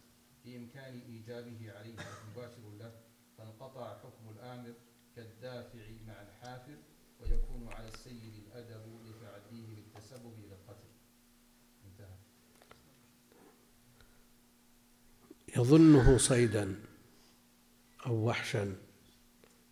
[0.45, 1.97] بإمكان إيجابه عليه
[2.31, 2.93] مباشر له
[3.39, 4.75] فانقطع حكم الآمر
[5.17, 6.77] كالدافع مع الحافر
[7.21, 10.89] ويكون على السيد الأدب لتعديه بالتسبب إلى القتل.
[11.85, 12.17] انتهى.
[15.57, 16.83] يظنه صيدا
[18.07, 18.77] أو وحشا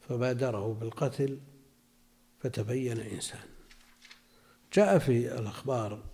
[0.00, 1.40] فبادره بالقتل
[2.38, 3.48] فتبين إنسان.
[4.72, 6.11] جاء في الأخبار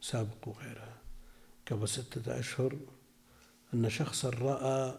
[0.00, 0.98] سابق وغيرها.
[1.70, 2.78] قبل ستة أشهر
[3.74, 4.98] أن شخصا رأى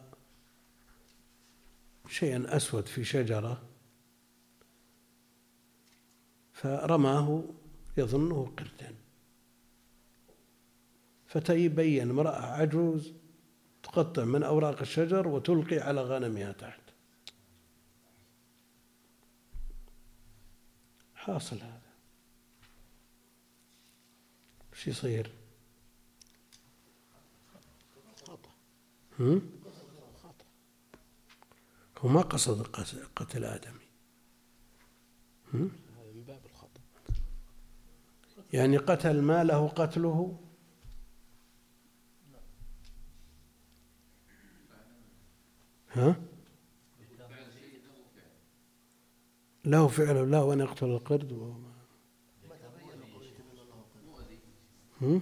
[2.09, 3.61] شيئا أسود في شجرة
[6.53, 7.43] فرماه
[7.97, 8.95] يظنه قردا
[11.27, 13.13] فتبين امرأة عجوز
[13.83, 16.81] تقطع من أوراق الشجر وتلقي على غنمها تحت.
[21.15, 21.78] حاصل هذا
[24.79, 25.31] وش يصير؟
[29.19, 29.41] هم؟
[31.97, 32.61] هو ما قصد
[33.15, 33.85] قتل- آدمي
[35.53, 36.81] هم؟ هذا من باب الخطأ
[38.53, 40.39] يعني قتل ما له قتله
[45.91, 46.15] ها؟
[49.65, 51.68] له فعل له أن يقتل القرد وهو-
[55.01, 55.21] هم؟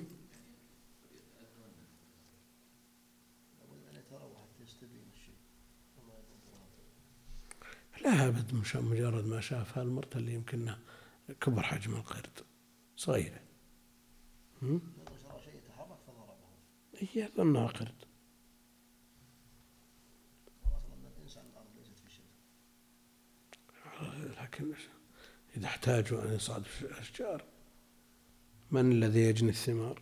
[8.01, 10.79] لا أبد مش مجرد ما شافها المرة اللي يمكنها
[11.41, 12.39] كبر حجم القرد
[12.95, 13.39] صغيرة
[14.61, 14.81] هم؟
[16.97, 17.95] هي ظنها قرد
[24.41, 24.73] لكن
[25.57, 27.56] إذا احتاجوا أن يصعدوا في الأشجار
[28.71, 30.01] من الذي يجني الثمار؟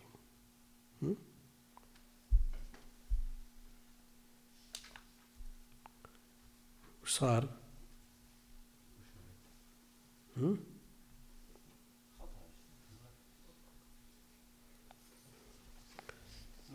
[7.02, 7.48] وش صار؟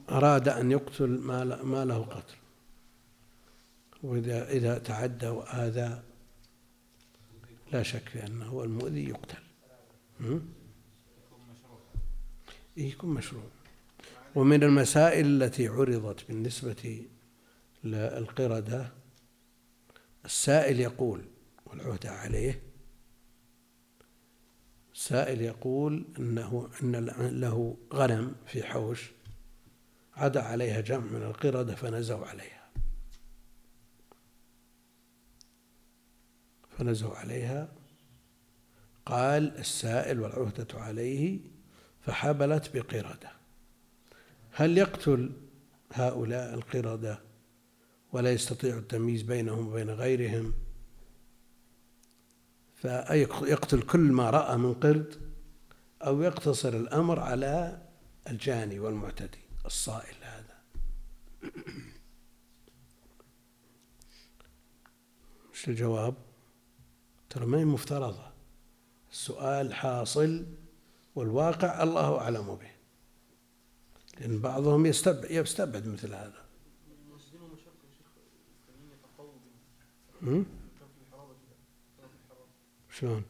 [0.09, 1.07] أراد أن يقتل
[1.63, 2.35] ما له قتل.
[4.03, 6.03] وإذا إذا تعدى وآذى
[7.71, 9.43] لا شك في أنه المؤذي يقتل.
[12.77, 13.43] يكون مشروع.
[14.35, 17.05] ومن المسائل التي عرضت بالنسبة
[17.83, 18.91] للقردة
[20.25, 21.25] السائل يقول
[21.65, 22.61] والعهدة عليه
[24.93, 26.95] السائل يقول أنه أن
[27.41, 29.11] له غنم في حوش
[30.13, 32.69] عدا عليها جمع من القردة فنزوا عليها.
[36.77, 37.73] فنزوا عليها.
[39.05, 41.39] قال السائل والعهدة عليه
[42.01, 43.31] فحبلت بقردة
[44.51, 45.31] هل يقتل
[45.93, 47.21] هؤلاء القردة
[48.11, 50.53] ولا يستطيع التمييز بينهم وبين غيرهم؟
[52.75, 55.31] فيقتل كل ما رأى من قرد
[56.01, 57.81] أو يقتصر الأمر على
[58.29, 60.61] الجاني والمعتدي الصائل هذا.
[65.53, 66.15] مش الجواب؟
[67.29, 68.31] ترى ما هي مفترضة.
[69.11, 70.45] السؤال حاصل
[71.15, 72.71] والواقع الله أعلم به.
[74.19, 76.45] لأن بعضهم يستبعد, يستبعد مثل هذا.
[82.89, 83.23] شلون؟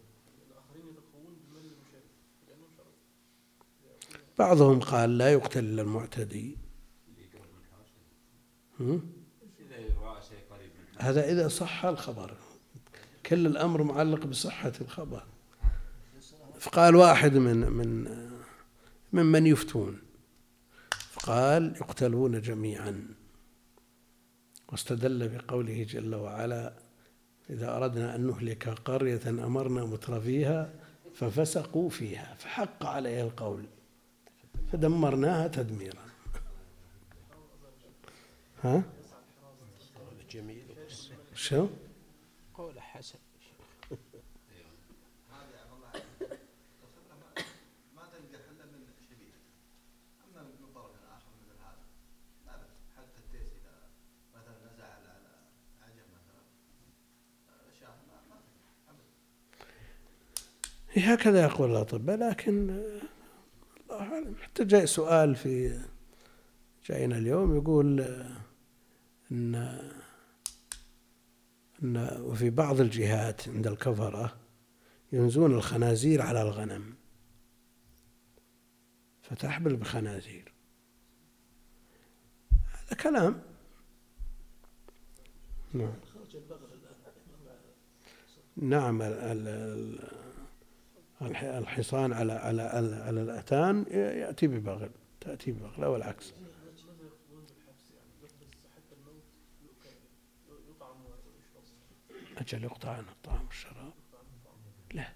[4.40, 6.58] بعضهم قال لا يقتل إلا المعتدي؟
[10.98, 12.38] هذا إذا صح الخبر.
[13.26, 15.24] كل الأمر معلق بصحة الخبر.
[16.62, 18.08] فقال واحد من من
[19.14, 20.02] ممن يفتون.
[21.12, 23.08] فقال يقتلون جميعا.
[24.72, 26.74] واستدل بقوله جل وعلا
[27.50, 30.74] إذا أردنا أن نهلك قرية أمرنا مترفيها
[31.14, 32.36] ففسقوا فيها.
[32.40, 33.66] فحق عليها القول.
[34.72, 36.06] فدمرناها تدميرا.
[38.64, 38.84] ها؟
[41.36, 41.68] شو
[42.54, 43.20] قول حسن
[45.32, 45.92] هذا يا الله
[46.84, 47.30] الخبره ما
[47.96, 49.36] ما تلقى حلا من شبيه
[50.26, 51.84] اما من طرف اخر مثل هذا
[52.46, 53.76] لا بأس حتى التيس اذا
[54.36, 55.32] مثلا نزع على على
[55.82, 56.44] عجم مثلا
[57.50, 59.12] آه، شاه ما ما تلقى ابدا
[59.82, 59.92] هي
[60.96, 62.70] هكذا يقول الأطباء لكن
[63.90, 64.36] الله أعلم.
[64.42, 65.82] حتى جاء سؤال في
[66.86, 68.02] جاينا اليوم يقول
[69.32, 69.56] أن
[71.84, 74.38] أن وفي بعض الجهات عند الكفرة
[75.12, 76.96] ينزون الخنازير على الغنم.
[79.22, 80.54] فتحبل بخنازير.
[82.52, 83.42] هذا كلام.
[85.74, 85.94] نعم.
[88.58, 89.02] نعم
[91.22, 94.90] الحصان على على على, على الأتان يأتي ببغل
[95.22, 96.34] تأتي ببغل أو العكس.
[102.38, 103.94] أجل يقطع عنه الطعام والشراب؟
[104.94, 105.12] لا.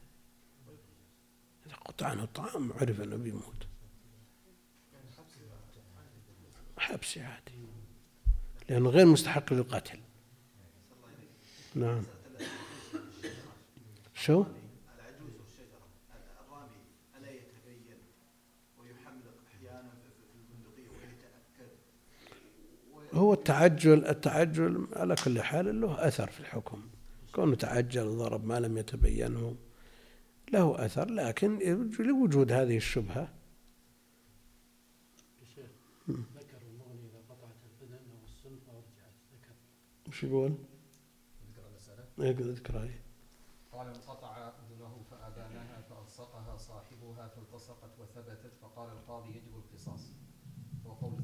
[1.67, 3.67] إذا قطع عنه الطعام عرف أنه بيموت.
[6.77, 7.65] حبس عادي.
[8.69, 9.99] لأنه غير مستحق للقتل.
[11.75, 12.03] نعم.
[14.13, 14.45] شو؟
[23.15, 26.81] هو التعجل التعجل على كل حال له أثر في الحكم.
[27.35, 29.55] كونه تعجل وضرب ما لم يتبينه
[30.53, 31.09] له أثر.
[31.09, 31.59] لكن
[31.99, 33.29] لوجود هذه الشبهة
[36.09, 39.55] ذكر المغني إذا قطعت الأذن أو السن ورجعت ذكر
[40.07, 40.55] وش يقول؟
[41.39, 42.03] نذكر المسألة
[43.71, 50.11] قال انقطع أذنه فأبانها فألصقها صاحبها فالتصقت وثبتت فقال القاضي يجب القصاص.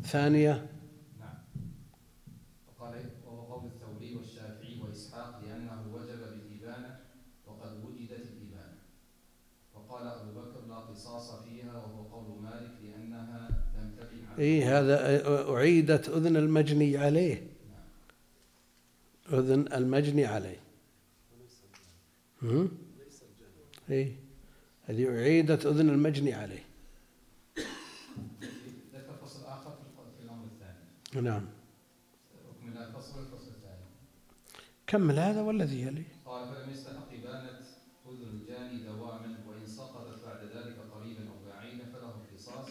[0.04, 0.81] ثانية.
[2.82, 7.00] وقال وهو قول الثوري والشافعي وإسحاق لأنه وجب بالإبانة
[7.46, 8.78] وقد وجدت الإبانة.
[9.74, 15.26] وقال أبو بكر لا قصاص فيها وهو قول مالك لأنها لم تبن اي هذا
[15.56, 17.48] أعيدت أذن المجني عليه.
[19.34, 20.60] أذن المجني عليه.
[22.42, 22.72] هم؟
[23.90, 24.16] اي
[24.84, 26.64] هذه أعيدت أذن المجني عليه.
[28.94, 29.78] ذكر فصل آخر
[30.18, 31.28] في الأمر الثاني.
[31.30, 31.46] نعم
[32.66, 33.86] من الفصل الفصل الثاني
[34.92, 37.60] كمل هذا والذي يلي قال فلم يستحق إبانة
[38.10, 42.68] أذن الجاني دواما وإن سقطت بعد ذلك قريبا أو بعيدا فله القصاص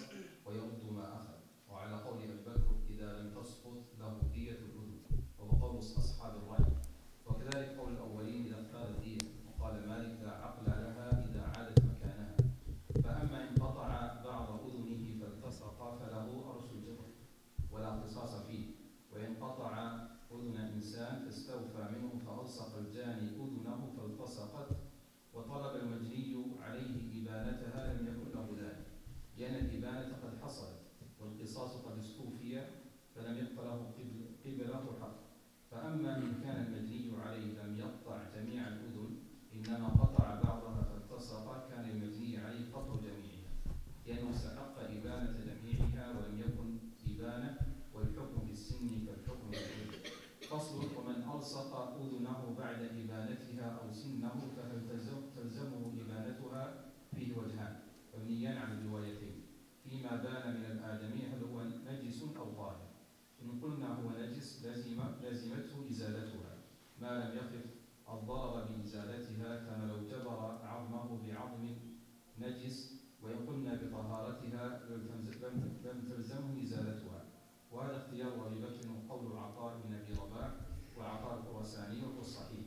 [0.47, 1.35] ويرد ما أخذ
[1.71, 5.01] وعلى قول أبي بكر إذا لم تسقط له دية الأذن
[5.39, 6.73] وهو قول أصحاب الرأي
[7.27, 9.19] وكذلك قول الأولين إذا اختار دية
[9.49, 12.37] وقال مالك لا عقل لها إذا عادت مكانها
[13.05, 13.89] فأما إن قطع
[14.25, 17.07] بعض أذنه فالتصق فله أرش الجبر
[17.71, 18.65] ولا قصاص فيه
[19.13, 19.97] وإن قطع
[20.33, 20.57] أذن
[21.31, 24.69] إنسان فاستوفى منه فألصق الجاني أذنه فالتصقت
[25.35, 28.87] وطلب المجني عليه إبانتها لم يكن له ذلك.
[29.37, 30.81] لأن الإبانة قد حصلت
[31.21, 32.67] والقصاص قد استوفي
[33.15, 35.21] فلم يبق له قبل قبلة حق.
[35.71, 39.17] فأما إن كان المجني عليه لم يقطع جميع الأذن
[39.55, 43.51] إنما قطع بعضها فالتصق كان المجني عليه قطع جميعها
[44.07, 46.79] لأنه استحق إبانة جميعها ولم يكن
[47.11, 47.59] إبانة
[47.95, 50.21] والحكم في السن كالحكم في الأذن
[50.51, 57.77] فصل ومن ألصق أذنه بعد إبانتها أو سنه فهل تلزم تلزمه إبانتها فيه وجهان.
[58.15, 59.43] مبنيان على الروايتين.
[59.85, 62.91] فيما بان من الآدمي هل هو نجس أو طاهر؟
[63.43, 66.53] إن قلنا هو نجس لزم لزمته إزالتها.
[67.01, 67.67] ما لم يقف
[68.09, 71.75] الضرر بإزالتها كما لو جبر عظمه بعظم
[72.39, 74.81] نجس وإن قلنا بطهارتها
[75.85, 77.25] لم تلزمه إزالتها.
[77.73, 80.70] وهذا اختيار أبي بكر وقول عطاء بن أبي رباح.
[81.01, 82.67] وعطاء الخراساني وهو الصحيح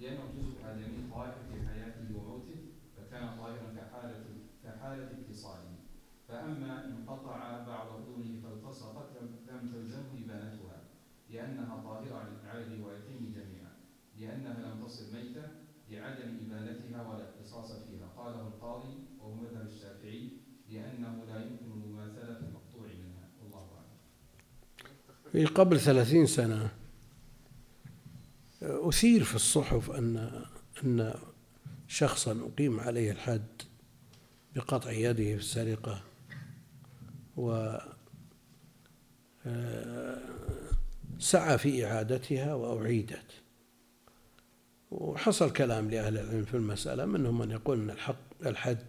[0.00, 2.56] لأنه جزء آدمي طاهر في حياته وموته
[2.96, 4.24] فكان طاهرا كحالة
[4.64, 5.74] كحالة اتصاله
[6.28, 10.80] فأما إن قطع بعض أذنه فالتصقت لم- تلزمه إبانتها
[11.30, 13.72] لأنها طاهرة على- الروايتين جميعا
[14.18, 15.42] لأنها لم تصل ميتة
[15.90, 20.30] لعدم إبانتها ولا اقتصاص فيها قاله القاضي وهو مذهب الشافعي
[20.70, 23.28] لأنه لا يمكن مماثلة المقطوع منها.
[23.42, 23.96] والله أعلم.
[25.32, 26.70] في قبل ثلاثين سنة
[28.64, 30.44] أثير في الصحف أن
[30.84, 31.14] أن
[31.88, 33.62] شخصا أقيم عليه الحد
[34.54, 36.02] بقطع يده في السرقة
[37.36, 37.76] و
[39.46, 40.18] آه،
[41.18, 43.26] سعى في إعادتها وأعيدت.
[44.90, 48.86] وحصل كلام لأهل العلم في المسألة منهم من يقول أن الحق الحد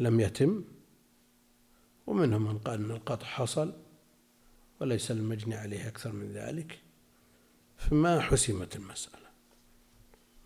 [0.00, 0.64] لم يتم
[2.06, 3.72] ومنهم من قال أن القطع حصل
[4.80, 6.78] وليس المجني عليه أكثر من ذلك.
[7.78, 9.28] فما حسمت المسألة.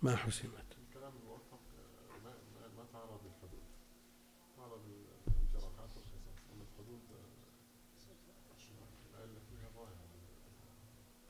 [0.02, 0.64] ما حسمت.
[0.88, 3.62] الكلام الموفق آه، ما ما ما تعرض للحدود
[4.56, 7.32] تعرض للجراحات والقصاص أما الحدود آه،
[9.10, 10.04] العلة فيها ظاهرة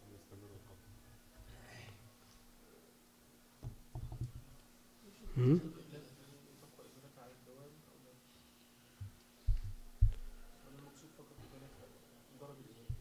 [0.03, 0.93] أن يستمر القتل
[5.37, 5.83] هم؟ تبقى
[6.87, 8.13] إبانتها على الدوام أو لا؟
[10.67, 11.87] ولا المقصود فقط إبانتها
[12.41, 12.97] ضرب الإبانة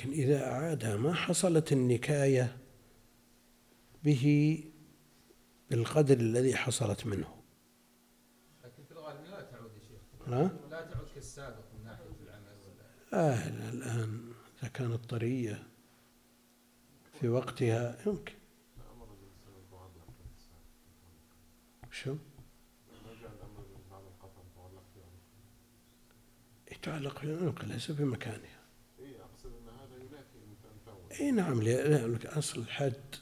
[0.00, 2.56] لكن إذا أعادها ما حصلت النكاية
[4.04, 4.64] به
[5.70, 7.42] بالقدر الذي حصلت منه.
[8.64, 10.28] لكن في الغالب لا تعود يا شيخ؟
[10.70, 15.62] لا تعود كالسابق من ناحية العمل ولا؟ آه الآن إذا كانت طرية
[17.20, 18.34] في وقتها يمكن.
[21.90, 22.16] شو؟
[26.72, 28.60] يتعلق في العنق ليس في مكانها
[29.00, 33.16] إيه أقصد أن هذا ينافي أن تنفع إي نعم لأن أصل الحد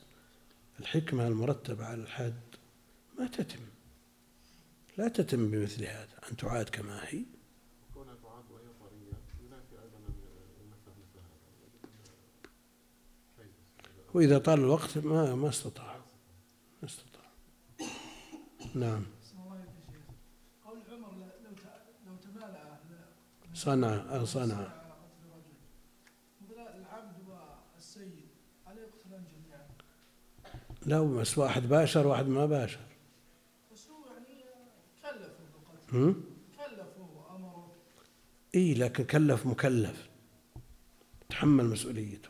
[0.80, 2.40] الحكمة المرتبة على الحد
[3.18, 3.62] ما تتم.
[4.96, 7.24] لا تتم بمثل هذا أن تعاد كما هي؟
[14.14, 15.96] وإذا طال الوقت ما ما استطاع.
[16.82, 17.30] ما استطاع.
[18.74, 19.04] نعم.
[20.64, 21.12] قول عمر
[22.06, 22.78] لو تمالأ
[23.54, 25.56] صنع صنع على قتل رجل
[26.40, 27.16] مثلا العبد
[27.74, 28.28] والسيد
[28.66, 29.66] هل يقتلان جميعا؟
[30.88, 32.80] لا بس واحد باشر واحد ما باشر.
[33.72, 34.44] بس هو يعني
[35.02, 35.32] كلفه
[35.90, 36.20] بالقتل؟
[36.58, 37.72] كلفه وأمره
[38.54, 40.08] اي لكن كلف مكلف.
[41.28, 42.28] تحمل مسؤوليته.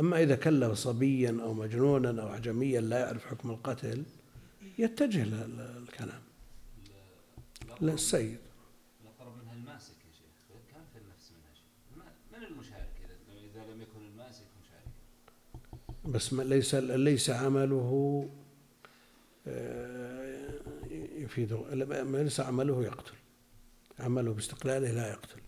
[0.00, 4.04] أما إذا كلف صبيا أو مجنونا أو اعجميا لا يعرف حكم القتل
[4.78, 6.20] يتجه للكلام
[7.80, 8.38] لا السيد
[9.02, 13.72] الأقرب منها الماسك يا شيخ كم في النفس منها شيء ما- من المشارك إذا إذا
[13.72, 14.90] لم يكن الماسك مشاركا
[16.06, 18.28] بس ما ليس ليس عمله
[19.46, 20.50] آه،
[20.90, 23.14] يفيد ما ليس عمله يقتل.
[23.98, 25.40] عمله باستقلاله لا يقتل.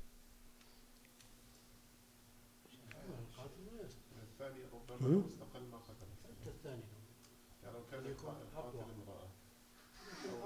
[4.23, 6.07] الثاني هم؟ ربما لو استقل ما قتل.
[6.25, 6.83] حتى الثاني
[7.65, 8.83] لو كان يكون القاتل أقوى.
[8.83, 9.29] امرأة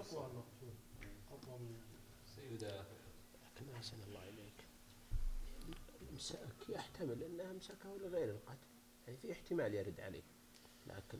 [0.01, 0.75] أقوى المقتول
[1.33, 1.75] أقوى من
[2.37, 3.03] سيدافع
[3.35, 4.59] لكن أحسن الله إليك.
[6.69, 8.72] يحتمل أنها أمسكه لغير القتل.
[9.07, 10.23] يعني في احتمال يرد عليه
[10.87, 11.19] لكن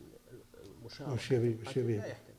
[0.65, 2.35] المشاركة وش يبي- وش يبي؟ لا يحتمل.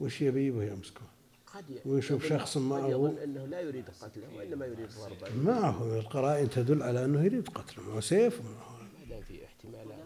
[0.00, 1.00] وش يبي ويمسكه
[1.46, 5.34] قد ويشوف شخص قد معه- يظن أنه لا يريد قتله وإنما يريد ضربة.
[5.36, 10.04] معه القرائن تدل على أنه يريد قتله معه سيف ومعه ما دام في احتمالات.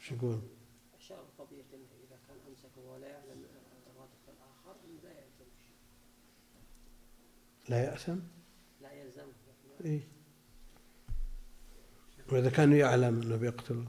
[0.00, 0.40] شو يقول؟
[1.38, 3.44] قضية إذا كان أمسكه ولا يعلم
[3.90, 5.76] الرادف الآخر لا يلزم شيء.
[7.68, 8.18] لا يأثم؟
[8.82, 9.32] لا يلزمه.
[9.84, 10.00] إيه.
[12.32, 13.84] وإذا كان يعلم أنه بيقتله.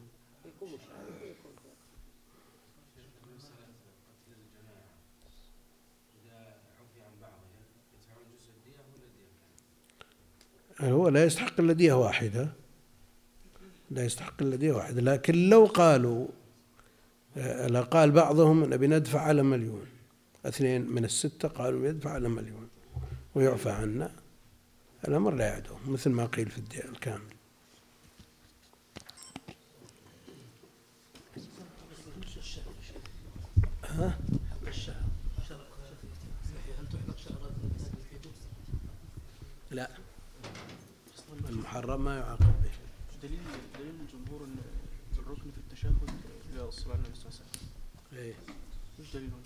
[10.79, 12.49] الدية هو لا يستحق إلا دية واحدة.
[13.91, 15.01] لا يستحق إلا دية واحدة.
[15.01, 16.27] لكن لو قالوا
[17.37, 19.85] آه، لا قال بعضهم نبي ندفع على مليون.
[20.45, 22.69] اثنين من الستة قالوا يدفع على مليون.
[23.35, 24.11] ويعفى عنا.
[25.07, 27.21] الأمر لا يعدو مثل ما قيل في الدية الكامل
[32.21, 33.01] نفس الشهر يا شيخ
[33.83, 33.89] ها؟ حق الشهر شهر هل تحلق شهرات الإنسان
[39.72, 39.88] لا
[41.50, 42.72] المحرم ما يعاقب به
[43.24, 43.39] دليل
[43.80, 44.56] دليل الجمهور ان
[45.18, 45.95] الركن في التشهد
[46.54, 47.70] إلى الصلاة على النبي صلى الله عليه وسلم
[48.14, 48.34] إيه.
[49.00, 49.41] إيش دليلهم؟